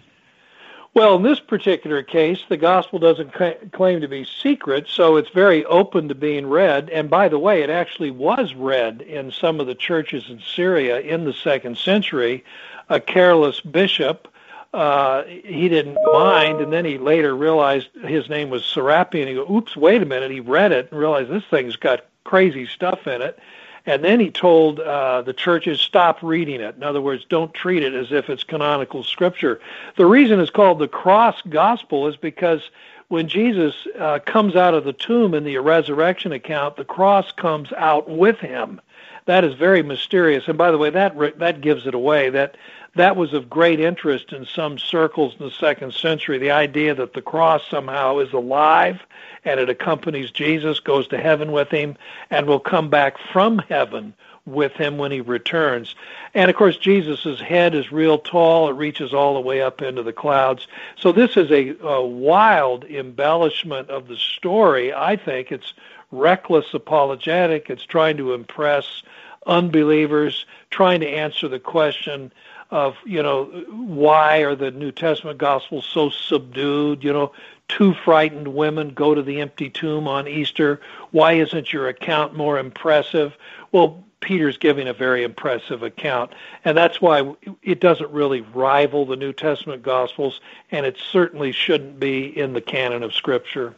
[0.94, 3.32] Well, in this particular case, the gospel doesn't
[3.70, 6.90] claim to be secret, so it's very open to being read.
[6.90, 10.98] And by the way, it actually was read in some of the churches in Syria
[10.98, 12.44] in the second century.
[12.88, 14.26] A careless bishop
[14.72, 19.26] uh, he didn't mind, and then he later realized his name was Serapion.
[19.26, 22.66] He go, "Oops, wait a minute." He read it and realized this thing's got crazy
[22.66, 23.38] stuff in it,
[23.86, 26.76] and then he told uh, the churches stop reading it.
[26.76, 29.60] In other words, don't treat it as if it's canonical scripture.
[29.96, 32.70] The reason it's called the cross gospel is because
[33.08, 37.72] when Jesus uh, comes out of the tomb in the resurrection account, the cross comes
[37.72, 38.80] out with him.
[39.26, 40.46] That is very mysterious.
[40.46, 42.30] And by the way, that that gives it away.
[42.30, 42.56] That
[43.00, 46.38] that was of great interest in some circles in the second century.
[46.38, 49.00] The idea that the cross somehow is alive
[49.44, 51.96] and it accompanies Jesus, goes to heaven with him,
[52.30, 54.14] and will come back from heaven
[54.46, 55.94] with him when he returns.
[56.34, 58.68] And of course, Jesus' head is real tall.
[58.68, 60.66] It reaches all the way up into the clouds.
[60.96, 64.92] So this is a, a wild embellishment of the story.
[64.92, 65.74] I think it's
[66.10, 67.70] reckless apologetic.
[67.70, 69.02] It's trying to impress
[69.46, 72.32] unbelievers, trying to answer the question,
[72.70, 77.04] of you know why are the New Testament Gospels so subdued?
[77.04, 77.32] You know,
[77.68, 80.80] two frightened women go to the empty tomb on Easter.
[81.10, 83.36] Why isn't your account more impressive?
[83.72, 86.32] Well, Peter's giving a very impressive account,
[86.64, 90.40] and that's why it doesn't really rival the New Testament Gospels,
[90.70, 93.74] and it certainly shouldn't be in the canon of Scripture.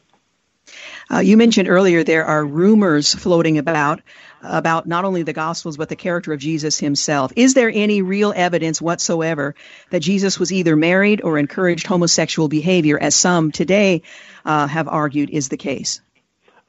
[1.10, 4.00] Uh, you mentioned earlier there are rumors floating about
[4.42, 7.32] about not only the Gospels but the character of Jesus himself.
[7.36, 9.54] Is there any real evidence whatsoever
[9.90, 14.02] that Jesus was either married or encouraged homosexual behavior, as some today
[14.44, 16.00] uh, have argued is the case?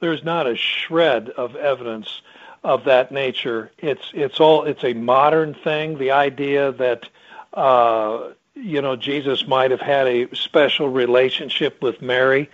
[0.00, 2.22] There's not a shred of evidence
[2.62, 3.70] of that nature.
[3.78, 5.98] It's it's all it's a modern thing.
[5.98, 7.08] The idea that
[7.52, 12.50] uh, you know Jesus might have had a special relationship with Mary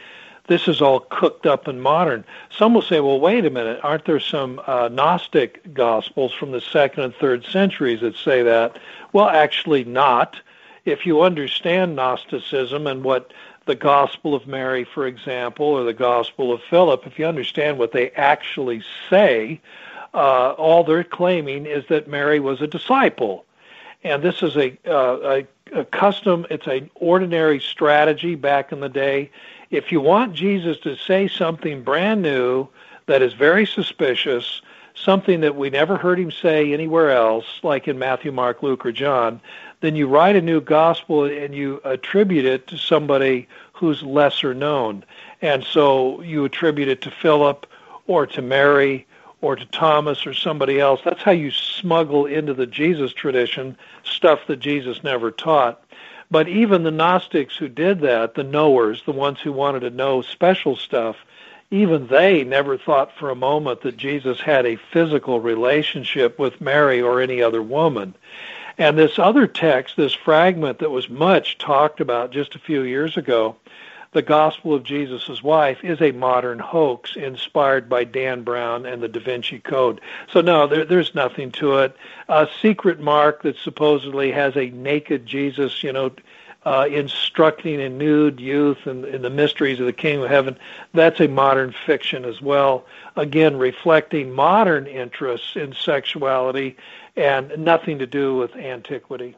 [0.51, 2.24] this is all cooked up and modern.
[2.51, 6.61] Some will say, well, wait a minute, aren't there some uh, Gnostic Gospels from the
[6.61, 8.76] second and third centuries that say that?
[9.12, 10.40] Well, actually, not.
[10.84, 13.32] If you understand Gnosticism and what
[13.66, 17.92] the Gospel of Mary, for example, or the Gospel of Philip, if you understand what
[17.92, 19.61] they actually say,
[20.14, 23.44] uh, all they're claiming is that Mary was a disciple.
[24.03, 28.88] And this is a, uh, a, a custom, it's an ordinary strategy back in the
[28.88, 29.30] day
[29.71, 32.68] if you want Jesus to say something brand new
[33.07, 34.62] that is very suspicious,
[34.95, 38.93] something that we never heard him say anywhere else, like in Matthew, Mark, Luke, or
[38.93, 39.41] John,
[39.81, 45.05] then you write a new gospel and you attribute it to somebody who's lesser known.
[45.41, 47.66] And so you attribute it to Philip
[48.07, 49.07] or to Mary
[49.41, 51.01] or to Thomas or somebody else.
[51.05, 55.83] That's how you smuggle into the Jesus tradition stuff that Jesus never taught.
[56.31, 60.22] But even the Gnostics who did that, the knowers, the ones who wanted to know
[60.22, 61.16] special stuff,
[61.70, 67.01] even they never thought for a moment that Jesus had a physical relationship with Mary
[67.01, 68.14] or any other woman.
[68.78, 73.16] And this other text, this fragment that was much talked about just a few years
[73.16, 73.57] ago,
[74.13, 79.09] the Gospel of Jesus' Wife, is a modern hoax inspired by Dan Brown and the
[79.09, 80.01] Da Vinci Code.
[80.33, 81.97] So, no, there, there's nothing to it.
[82.29, 86.11] A secret mark that supposedly has a naked Jesus, you know,
[86.65, 90.59] uh, instructing a nude youth and in the mysteries of the kingdom of heaven.
[90.93, 92.85] That's a modern fiction as well.
[93.17, 96.77] Again, reflecting modern interests in sexuality
[97.17, 99.37] and nothing to do with antiquity.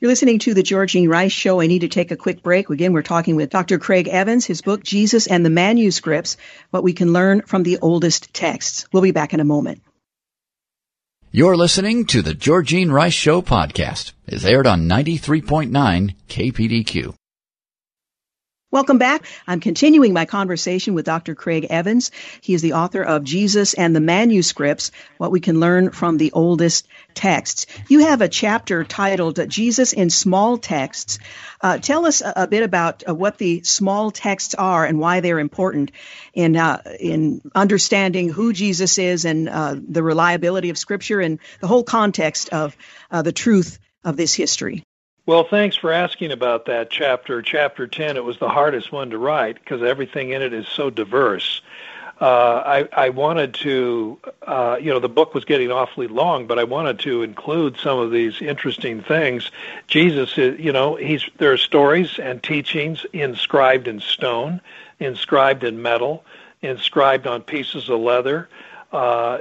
[0.00, 1.60] You're listening to the Georgene Rice Show.
[1.60, 2.70] I need to take a quick break.
[2.70, 3.80] Again, we're talking with Dr.
[3.80, 6.36] Craig Evans, his book, Jesus and the Manuscripts
[6.70, 8.86] What We Can Learn from the Oldest Texts.
[8.92, 9.82] We'll be back in a moment.
[11.32, 14.12] You're listening to the Georgene Rice Show podcast.
[14.28, 17.14] It's aired on 93.9 KPDQ.
[18.70, 19.24] Welcome back.
[19.46, 21.34] I'm continuing my conversation with Dr.
[21.34, 22.10] Craig Evans.
[22.42, 26.32] He is the author of Jesus and the Manuscripts, What We Can Learn from the
[26.32, 27.64] Oldest Texts.
[27.88, 31.18] You have a chapter titled Jesus in Small Texts.
[31.62, 35.20] Uh, tell us a, a bit about uh, what the small texts are and why
[35.20, 35.90] they're important
[36.34, 41.68] in, uh, in understanding who Jesus is and uh, the reliability of Scripture and the
[41.68, 42.76] whole context of
[43.10, 44.84] uh, the truth of this history.
[45.28, 47.42] Well, thanks for asking about that chapter.
[47.42, 50.88] Chapter 10, it was the hardest one to write because everything in it is so
[50.88, 51.60] diverse.
[52.18, 56.58] Uh, I, I wanted to, uh, you know, the book was getting awfully long, but
[56.58, 59.50] I wanted to include some of these interesting things.
[59.86, 64.62] Jesus, is, you know, he's there are stories and teachings inscribed in stone,
[64.98, 66.24] inscribed in metal,
[66.62, 68.48] inscribed on pieces of leather
[68.92, 69.38] uh,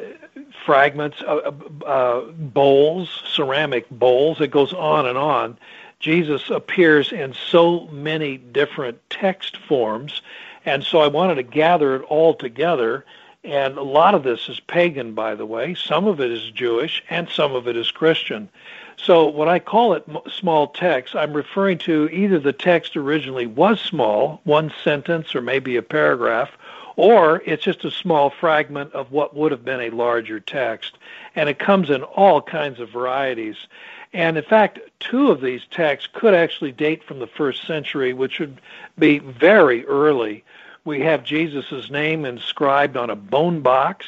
[0.66, 1.52] fragments, uh,
[1.86, 4.42] uh, bowls, ceramic bowls.
[4.42, 5.58] It goes on and on.
[6.00, 10.22] Jesus appears in so many different text forms,
[10.66, 13.06] and so I wanted to gather it all together.
[13.44, 15.74] And a lot of this is pagan, by the way.
[15.74, 18.50] Some of it is Jewish, and some of it is Christian.
[18.98, 23.80] So when I call it small text, I'm referring to either the text originally was
[23.80, 26.50] small, one sentence or maybe a paragraph,
[26.96, 30.98] or it's just a small fragment of what would have been a larger text.
[31.36, 33.68] And it comes in all kinds of varieties.
[34.14, 38.40] And in fact, two of these texts could actually date from the first century, which
[38.40, 38.62] would
[38.98, 40.44] be very early.
[40.86, 44.06] We have Jesus' name inscribed on a bone box,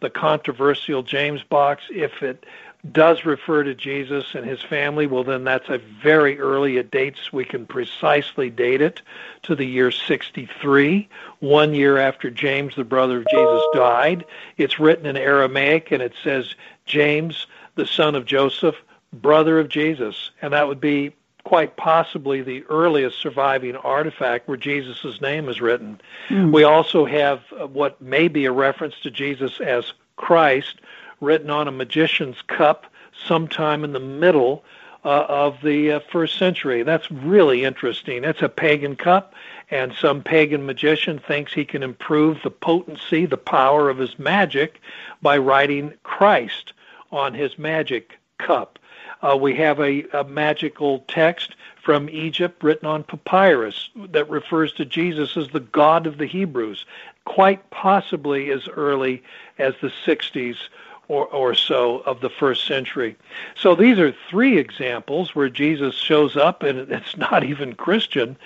[0.00, 1.84] the controversial James box.
[1.90, 2.44] If it
[2.92, 6.76] does refer to Jesus and his family, well, then that's a very early.
[6.76, 9.02] It dates, we can precisely date it
[9.42, 11.08] to the year 63,
[11.40, 14.24] one year after James, the brother of Jesus, died.
[14.56, 16.54] It's written in Aramaic and it says,
[16.86, 18.76] James, the son of Joseph,
[19.12, 20.30] brother of Jesus.
[20.42, 26.00] And that would be quite possibly the earliest surviving artifact where Jesus' name is written.
[26.28, 26.52] Mm.
[26.52, 27.40] We also have
[27.72, 30.80] what may be a reference to Jesus as Christ
[31.20, 32.86] written on a magician's cup
[33.26, 34.64] sometime in the middle
[35.04, 36.82] uh, of the uh, first century.
[36.82, 38.22] That's really interesting.
[38.22, 39.32] That's a pagan cup,
[39.70, 44.80] and some pagan magician thinks he can improve the potency, the power of his magic
[45.22, 46.72] by writing Christ
[47.10, 48.78] on his magic cup.
[49.22, 54.84] Uh, we have a, a magical text from Egypt written on papyrus that refers to
[54.84, 56.86] Jesus as the God of the Hebrews,
[57.24, 59.22] quite possibly as early
[59.58, 60.56] as the 60s
[61.08, 63.16] or, or so of the first century.
[63.56, 68.36] So these are three examples where Jesus shows up and it's not even Christian,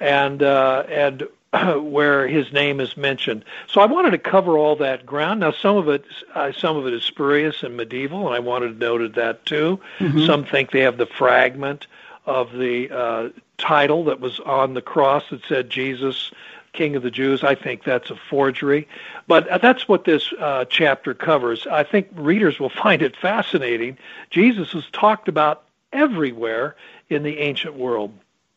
[0.00, 1.26] and uh, and
[1.80, 3.44] where his name is mentioned.
[3.68, 5.40] So I wanted to cover all that ground.
[5.40, 8.78] Now some of it uh, some of it is spurious and medieval, and I wanted
[8.78, 9.80] to note that too.
[9.98, 10.26] Mm-hmm.
[10.26, 11.86] Some think they have the fragment
[12.24, 13.28] of the uh,
[13.58, 16.30] title that was on the cross that said Jesus
[16.72, 17.44] King of the Jews.
[17.44, 18.88] I think that's a forgery.
[19.26, 21.66] But uh, that's what this uh, chapter covers.
[21.66, 23.98] I think readers will find it fascinating.
[24.30, 26.76] Jesus is talked about everywhere
[27.10, 28.12] in the ancient world.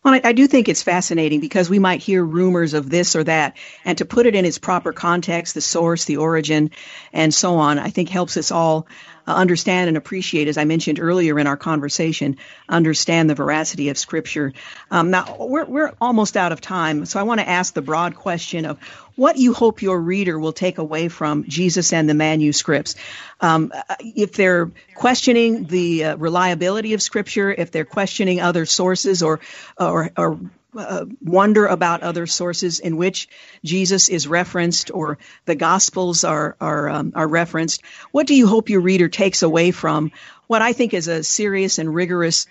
[0.06, 3.24] Well, I, I, do think it's fascinating because we might hear rumors of this or
[3.24, 6.70] that, and to put it in its proper context, the source, the origin,
[7.12, 8.86] and so on, I think helps us all
[9.28, 12.38] uh, understand and appreciate, as I mentioned earlier in our conversation,
[12.70, 14.54] understand the veracity of Scripture.
[14.92, 18.16] Um, now, we're, we're almost out of time, so I want to ask the broad
[18.16, 18.80] question of
[19.16, 22.96] what you hope your reader will take away from Jesus and the manuscripts.
[23.40, 29.40] Um, if they're questioning the uh, reliability of Scripture, if they're questioning other sources or,
[29.78, 30.40] or, or
[30.78, 33.28] uh, wonder about other sources in which
[33.64, 37.82] Jesus is referenced or the Gospels are are um, are referenced.
[38.12, 40.12] What do you hope your reader takes away from
[40.48, 42.48] what I think is a serious and rigorous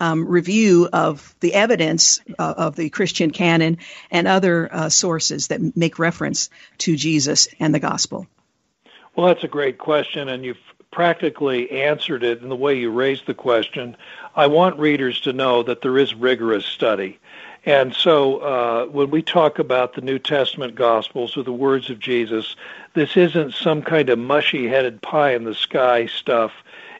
[0.00, 3.78] um, review of the evidence uh, of the Christian canon
[4.10, 8.26] and other uh, sources that make reference to Jesus and the Gospel?
[9.16, 10.58] Well, that's a great question, and you've
[10.90, 13.96] practically answered it in the way you raised the question.
[14.34, 17.18] I want readers to know that there is rigorous study.
[17.68, 21.98] And so uh, when we talk about the New Testament Gospels or the words of
[21.98, 22.56] Jesus,
[22.94, 26.50] this isn't some kind of mushy headed pie in the sky stuff.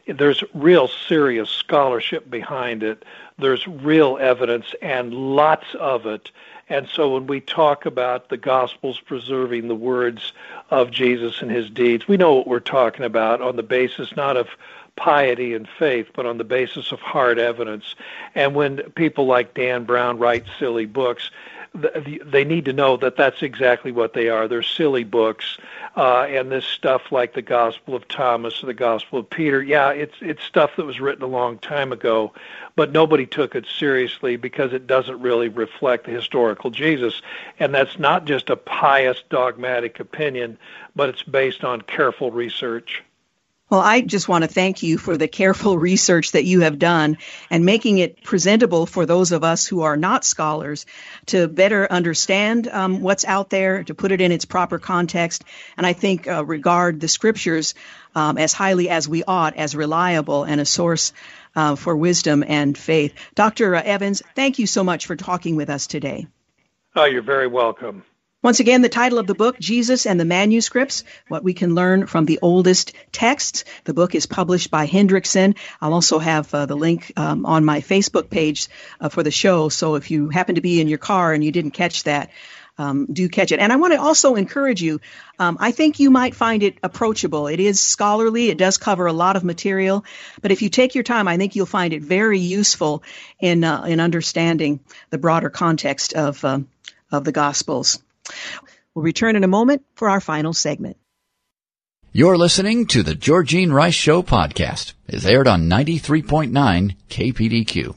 [0.05, 3.03] There's real serious scholarship behind it.
[3.39, 6.29] there's real evidence and lots of it.
[6.69, 10.33] And so when we talk about the Gospels preserving the words
[10.69, 14.37] of Jesus and his deeds, we know what we're talking about on the basis not
[14.37, 14.49] of
[14.99, 17.95] piety and faith, but on the basis of hard evidence.
[18.35, 21.31] And when people like Dan Brown write silly books,
[21.73, 24.47] they need to know that that's exactly what they are.
[24.47, 25.57] They're silly books,
[25.95, 29.61] uh, and this stuff like the Gospel of Thomas or the Gospel of Peter.
[29.61, 32.33] Yeah, it's it's stuff that was written a long time ago,
[32.75, 37.21] but nobody took it seriously because it doesn't really reflect the historical Jesus,
[37.59, 40.57] and that's not just a pious dogmatic opinion,
[40.95, 43.03] but it's based on careful research.
[43.69, 47.19] Well, I just want to thank you for the careful research that you have done
[47.51, 50.87] and making it presentable for those of us who are not scholars
[51.27, 55.43] to better understand um, what's out there, to put it in its proper context,
[55.77, 57.75] and I think uh, regard the scriptures
[58.15, 61.13] um, as highly as we ought, as reliable and a source
[61.55, 63.13] uh, for wisdom and faith.
[63.35, 63.75] Dr.
[63.75, 66.27] Evans, thank you so much for talking with us today.
[66.95, 68.03] Oh, you're very welcome.
[68.41, 72.07] Once again, the title of the book, Jesus and the Manuscripts, What We Can Learn
[72.07, 73.65] from the Oldest Texts.
[73.83, 75.57] The book is published by Hendrickson.
[75.81, 78.69] I'll also have uh, the link um, on my Facebook page
[79.01, 79.67] uh, for the show.
[79.67, 82.29] So if you happen to be in your car and you didn't catch that,
[82.77, 83.59] um, do catch it.
[83.59, 85.01] And I want to also encourage you.
[85.37, 87.47] Um, I think you might find it approachable.
[87.47, 88.47] It is scholarly.
[88.47, 90.05] It does cover a lot of material,
[90.41, 93.03] but if you take your time, I think you'll find it very useful
[93.37, 94.79] in uh, in understanding
[95.09, 96.59] the broader context of uh,
[97.11, 97.99] of the Gospels.
[98.93, 100.97] We'll return in a moment for our final segment.
[102.11, 104.93] You're listening to the Georgene Rice Show podcast.
[105.07, 107.95] It's aired on 93.9 KPDQ.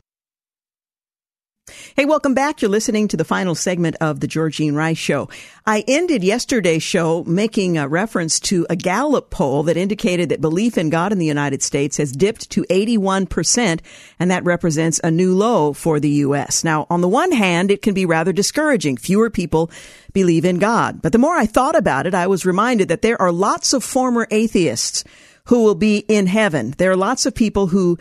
[1.97, 2.61] Hey, welcome back.
[2.61, 5.29] You're listening to the final segment of the Georgene Rice Show.
[5.67, 10.77] I ended yesterday's show making a reference to a Gallup poll that indicated that belief
[10.77, 13.81] in God in the United States has dipped to 81%,
[14.19, 16.65] and that represents a new low for the U.S.
[16.65, 18.97] Now, on the one hand, it can be rather discouraging.
[18.97, 19.71] Fewer people
[20.13, 21.03] believe in God.
[21.03, 23.85] But the more I thought about it, I was reminded that there are lots of
[23.85, 25.05] former atheists
[25.47, 26.75] who will be in heaven.
[26.79, 27.99] There are lots of people who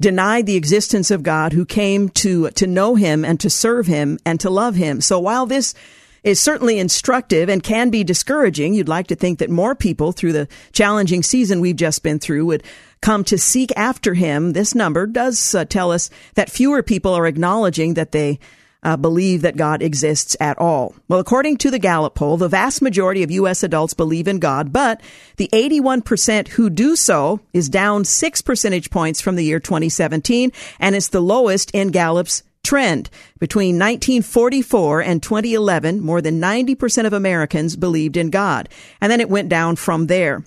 [0.00, 4.18] denied the existence of God, who came to, to know him and to serve him
[4.24, 5.00] and to love him.
[5.00, 5.74] So while this
[6.22, 10.32] is certainly instructive and can be discouraging, you'd like to think that more people through
[10.32, 12.62] the challenging season we've just been through would
[13.00, 14.52] come to seek after him.
[14.52, 18.38] This number does uh, tell us that fewer people are acknowledging that they
[18.82, 20.94] uh, believe that God exists at all.
[21.08, 23.62] Well, according to the Gallup poll, the vast majority of U.S.
[23.62, 25.00] adults believe in God, but
[25.36, 30.96] the 81% who do so is down six percentage points from the year 2017, and
[30.96, 33.10] it's the lowest in Gallup's trend.
[33.38, 38.68] Between 1944 and 2011, more than 90% of Americans believed in God.
[39.00, 40.44] And then it went down from there.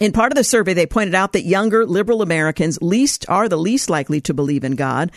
[0.00, 3.58] In part of the survey, they pointed out that younger liberal Americans least are the
[3.58, 5.12] least likely to believe in God.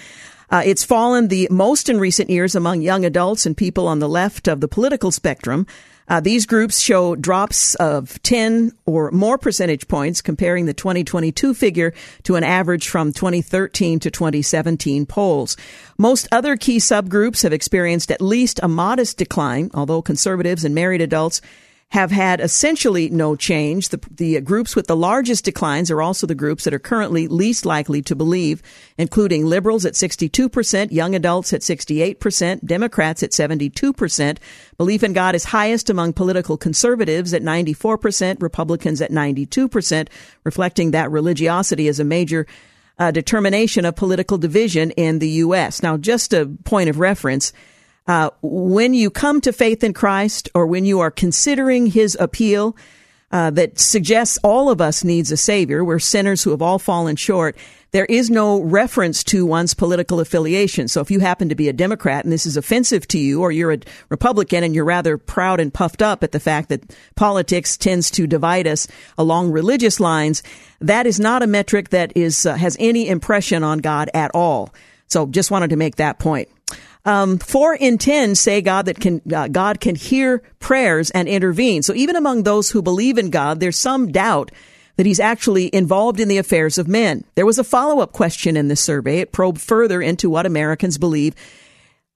[0.50, 4.10] Uh, it's fallen the most in recent years among young adults and people on the
[4.10, 5.66] left of the political spectrum.
[6.08, 11.94] Uh, these groups show drops of 10 or more percentage points comparing the 2022 figure
[12.24, 15.58] to an average from 2013 to 2017 polls.
[15.98, 21.02] Most other key subgroups have experienced at least a modest decline, although conservatives and married
[21.02, 21.42] adults
[21.90, 23.90] have had essentially no change.
[23.90, 27.66] The, the groups with the largest declines are also the groups that are currently least
[27.66, 28.62] likely to believe,
[28.98, 34.38] including liberals at 62%, young adults at 68%, Democrats at 72%.
[34.78, 40.08] Belief in God is highest among political conservatives at 94%, Republicans at 92%,
[40.44, 42.48] reflecting that religiosity is a major
[42.98, 45.84] uh, determination of political division in the U.S.
[45.84, 47.54] Now, just a point of reference,
[48.08, 52.76] uh, when you come to faith in Christ or when you are considering his appeal
[53.32, 57.16] uh, that suggests all of us needs a savior, we're sinners who have all fallen
[57.16, 57.58] short,
[57.92, 60.88] there is no reference to one's political affiliation.
[60.88, 63.52] So if you happen to be a Democrat and this is offensive to you, or
[63.52, 63.80] you're a
[64.10, 68.28] Republican and you're rather proud and puffed up at the fact that politics tends to
[68.28, 68.88] divide us
[69.18, 70.44] along religious lines,
[70.82, 74.74] that is not a metric that is uh, has any impression on God at all.
[75.08, 76.50] So just wanted to make that point.
[77.06, 81.84] Um, four in ten say God that can uh, God can hear prayers and intervene.
[81.84, 84.52] So even among those who believe in God, there's some doubt
[84.98, 87.24] that he's actually involved in the affairs of men.
[87.36, 89.20] There was a follow up question in this survey.
[89.20, 91.36] It probed further into what Americans believe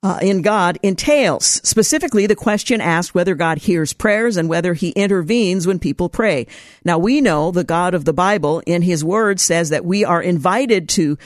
[0.02, 1.46] uh, in God entails.
[1.46, 6.48] Specifically, the question asked whether God hears prayers and whether he intervenes when people pray.
[6.86, 10.22] Now, we know the God of the Bible in his word says that we are
[10.22, 11.18] invited to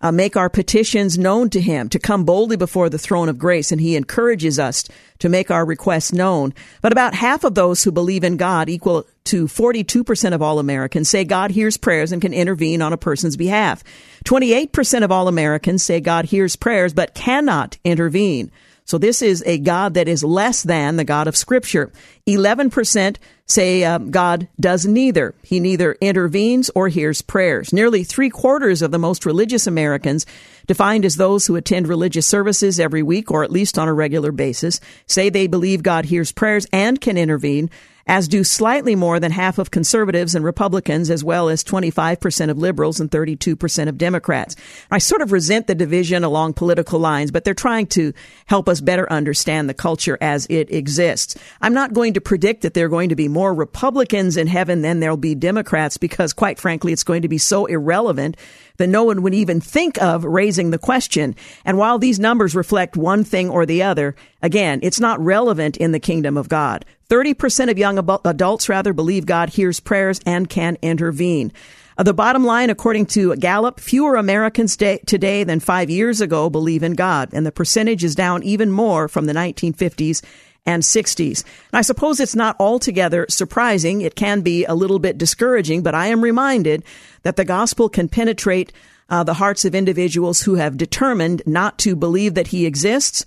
[0.00, 3.72] uh, make our petitions known to him, to come boldly before the throne of grace,
[3.72, 4.84] and he encourages us
[5.18, 6.54] to make our requests known.
[6.80, 11.08] But about half of those who believe in God, equal to 42% of all Americans,
[11.08, 13.82] say God hears prayers and can intervene on a person's behalf.
[14.24, 18.50] 28% of all Americans say God hears prayers but cannot intervene.
[18.84, 21.92] So this is a God that is less than the God of Scripture.
[22.26, 23.16] 11%
[23.48, 25.34] say uh, God does neither.
[25.42, 27.72] He neither intervenes or hears prayers.
[27.72, 30.26] Nearly three quarters of the most religious Americans,
[30.66, 34.32] defined as those who attend religious services every week or at least on a regular
[34.32, 37.70] basis, say they believe God hears prayers and can intervene
[38.08, 42.58] as do slightly more than half of conservatives and Republicans, as well as 25% of
[42.58, 44.56] liberals and 32% of Democrats.
[44.90, 48.14] I sort of resent the division along political lines, but they're trying to
[48.46, 51.36] help us better understand the culture as it exists.
[51.60, 54.80] I'm not going to predict that there are going to be more Republicans in heaven
[54.80, 58.36] than there'll be Democrats because, quite frankly, it's going to be so irrelevant
[58.78, 61.36] that no one would even think of raising the question.
[61.64, 65.92] And while these numbers reflect one thing or the other, again, it's not relevant in
[65.92, 66.84] the kingdom of God.
[67.10, 71.52] 30% of young adults rather believe God hears prayers and can intervene.
[71.96, 76.48] Uh, the bottom line, according to Gallup, fewer Americans day, today than five years ago
[76.48, 80.22] believe in God, and the percentage is down even more from the 1950s
[80.68, 81.44] and 60s.
[81.72, 84.02] And I suppose it's not altogether surprising.
[84.02, 86.84] It can be a little bit discouraging, but I am reminded
[87.22, 88.70] that the gospel can penetrate
[89.08, 93.24] uh, the hearts of individuals who have determined not to believe that he exists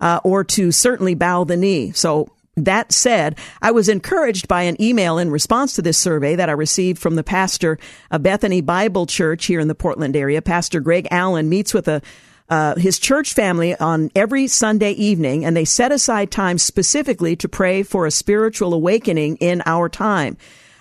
[0.00, 1.92] uh, or to certainly bow the knee.
[1.92, 6.48] So that said, I was encouraged by an email in response to this survey that
[6.48, 7.78] I received from the pastor
[8.10, 10.42] of Bethany Bible Church here in the Portland area.
[10.42, 12.02] Pastor Greg Allen meets with a
[12.50, 17.48] uh, his church family on every Sunday evening, and they set aside time specifically to
[17.48, 20.36] pray for a spiritual awakening in our time.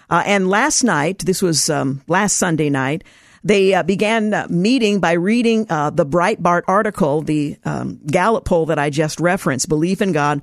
[0.10, 3.04] Uh, and last night, this was um, last Sunday night,
[3.44, 8.66] they uh, began uh, meeting by reading uh, the Breitbart article, the um, Gallup poll
[8.66, 10.41] that I just referenced, Belief in God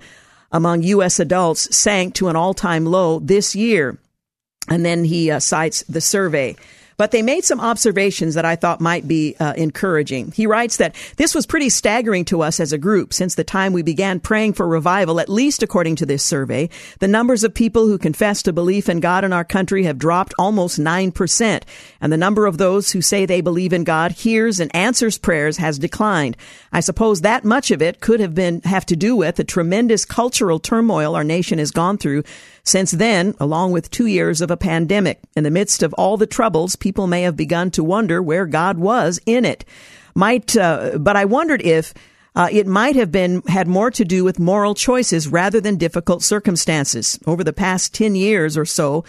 [0.53, 1.21] among U.S.
[1.21, 3.99] adults sank to an all time low this year.
[4.69, 6.57] And then he uh, cites the survey.
[6.97, 10.33] But they made some observations that I thought might be uh, encouraging.
[10.33, 13.73] He writes that this was pretty staggering to us as a group since the time
[13.73, 16.71] we began praying for revival, at least according to this survey.
[17.01, 20.35] The numbers of people who confess to belief in God in our country have dropped
[20.39, 21.63] almost 9%,
[22.01, 25.59] and the number of those who say they believe in God, hears and answers prayers
[25.59, 26.37] has declined.
[26.73, 30.05] I suppose that much of it could have been have to do with the tremendous
[30.05, 32.25] cultural turmoil our nation has gone through
[32.67, 36.27] since then, along with two years of a pandemic, in the midst of all the
[36.27, 39.65] troubles, people may have begun to wonder where God was in it.
[40.17, 41.95] Might, uh, but I wondered if
[42.35, 46.23] uh, it might have been had more to do with moral choices rather than difficult
[46.23, 47.19] circumstances.
[47.25, 49.05] Over the past ten years or so,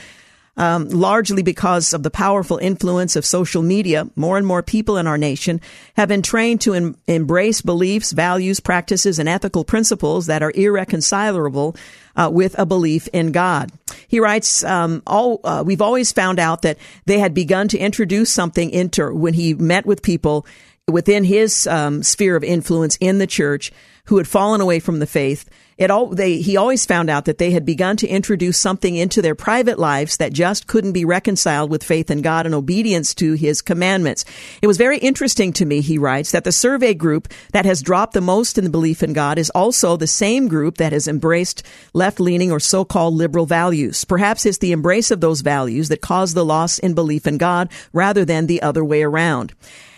[0.57, 5.07] um, largely because of the powerful influence of social media, more and more people in
[5.07, 5.61] our nation
[5.95, 11.75] have been trained to em- embrace beliefs, values, practices, and ethical principles that are irreconcilable
[12.15, 13.71] uh, with a belief in God.
[14.07, 18.31] He writes, um, all, uh, we've always found out that they had begun to introduce
[18.31, 20.45] something into when he met with people
[20.88, 23.71] within his um, sphere of influence in the church
[24.05, 25.47] who had fallen away from the faith
[25.78, 29.22] it all they he always found out that they had begun to introduce something into
[29.22, 33.34] their private lives that just couldn't be reconciled with faith in God and obedience to
[33.34, 34.26] his commandments.
[34.62, 38.14] It was very interesting to me, he writes, that the survey group that has dropped
[38.14, 41.64] the most in the belief in God is also the same group that has embraced
[41.94, 44.06] left-leaning or so-called liberal values.
[44.06, 47.72] Perhaps it's the embrace of those values that caused the loss in belief in God
[47.94, 49.54] rather than the other way around.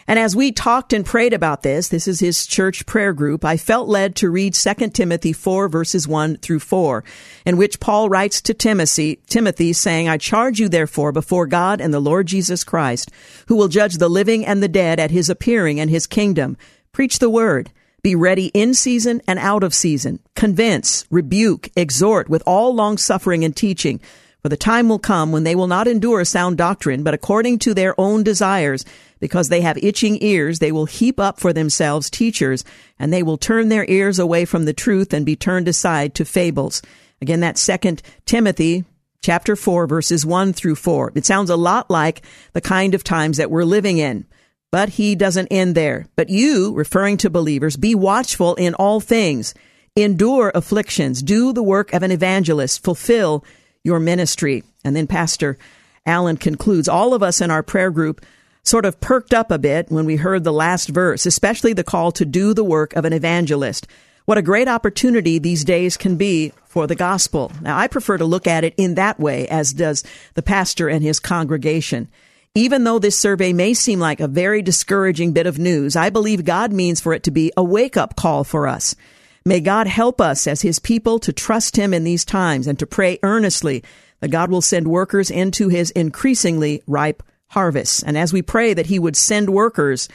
[0.09, 3.57] And as we talked and prayed about this, this is his church prayer group, I
[3.57, 7.03] felt led to read 2 Timothy 4 verses 1 through 4,
[7.45, 11.93] in which Paul writes to Timothy, Timothy saying, I charge you therefore before God and
[11.93, 13.11] the Lord Jesus Christ,
[13.49, 16.57] who will judge the living and the dead at his appearing and his kingdom.
[16.91, 17.69] Preach the word.
[18.01, 20.21] Be ready in season and out of season.
[20.35, 24.01] Convince, rebuke, exhort with all long suffering and teaching.
[24.41, 27.73] For the time will come when they will not endure sound doctrine, but according to
[27.73, 28.85] their own desires,
[29.19, 32.63] because they have itching ears, they will heap up for themselves teachers,
[32.97, 36.23] and they will turn their ears away from the truth and be turned aside to
[36.23, 36.81] fables.
[37.21, 38.85] Again, that's Second Timothy
[39.21, 41.11] chapter 4 verses 1 through 4.
[41.15, 42.21] It sounds a lot like
[42.53, 44.25] the kind of times that we're living in.
[44.71, 46.07] But he doesn't end there.
[46.15, 49.53] But you, referring to believers, be watchful in all things.
[49.95, 51.23] Endure afflictions.
[51.23, 52.83] Do the work of an evangelist.
[52.83, 53.43] Fulfill
[53.83, 54.63] your ministry.
[54.83, 55.57] And then Pastor
[56.05, 58.25] Allen concludes, all of us in our prayer group
[58.63, 62.11] sort of perked up a bit when we heard the last verse, especially the call
[62.11, 63.87] to do the work of an evangelist.
[64.25, 67.51] What a great opportunity these days can be for the gospel.
[67.61, 70.03] Now, I prefer to look at it in that way, as does
[70.35, 72.09] the pastor and his congregation.
[72.53, 76.45] Even though this survey may seem like a very discouraging bit of news, I believe
[76.45, 78.95] God means for it to be a wake up call for us.
[79.45, 82.85] May God help us as His people to trust Him in these times and to
[82.85, 83.83] pray earnestly
[84.19, 88.03] that God will send workers into His increasingly ripe harvests.
[88.03, 90.09] And as we pray that He would send workers,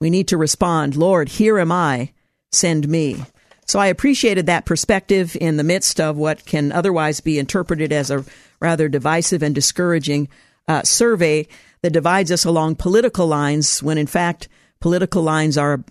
[0.00, 2.12] we need to respond, Lord, here am I,
[2.50, 3.22] send me.
[3.66, 8.10] So I appreciated that perspective in the midst of what can otherwise be interpreted as
[8.10, 8.24] a
[8.60, 10.28] rather divisive and discouraging
[10.68, 11.46] uh, survey
[11.82, 14.48] that divides us along political lines when in fact
[14.80, 15.84] political lines are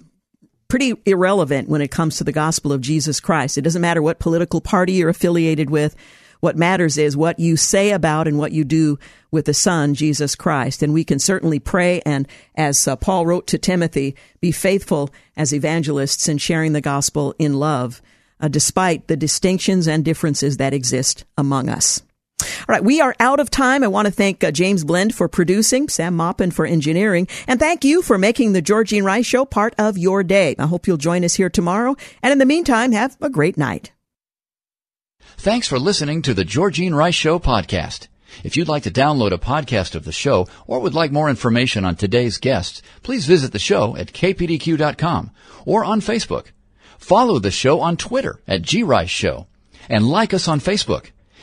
[0.72, 3.58] pretty irrelevant when it comes to the gospel of Jesus Christ.
[3.58, 5.98] It doesn't matter what political party you're affiliated with.
[6.40, 8.98] What matters is what you say about and what you do
[9.32, 10.82] with the Son, Jesus Christ.
[10.82, 12.26] And we can certainly pray and,
[12.56, 17.60] as uh, Paul wrote to Timothy, be faithful as evangelists in sharing the gospel in
[17.60, 18.02] love,
[18.40, 22.02] uh, despite the distinctions and differences that exist among us.
[22.60, 23.84] All right, we are out of time.
[23.84, 27.84] I want to thank uh, James Blend for producing, Sam Maupin for engineering, and thank
[27.84, 30.56] you for making the Georgene Rice Show part of your day.
[30.58, 31.96] I hope you'll join us here tomorrow.
[32.22, 33.92] And in the meantime, have a great night.
[35.38, 38.08] Thanks for listening to the Georgene Rice Show podcast.
[38.44, 41.86] If you'd like to download a podcast of the show or would like more information
[41.86, 45.32] on today's guests, please visit the show at kpdq.com
[45.66, 46.48] or on Facebook.
[46.98, 49.48] Follow the show on Twitter at grice show
[49.90, 51.12] and like us on Facebook.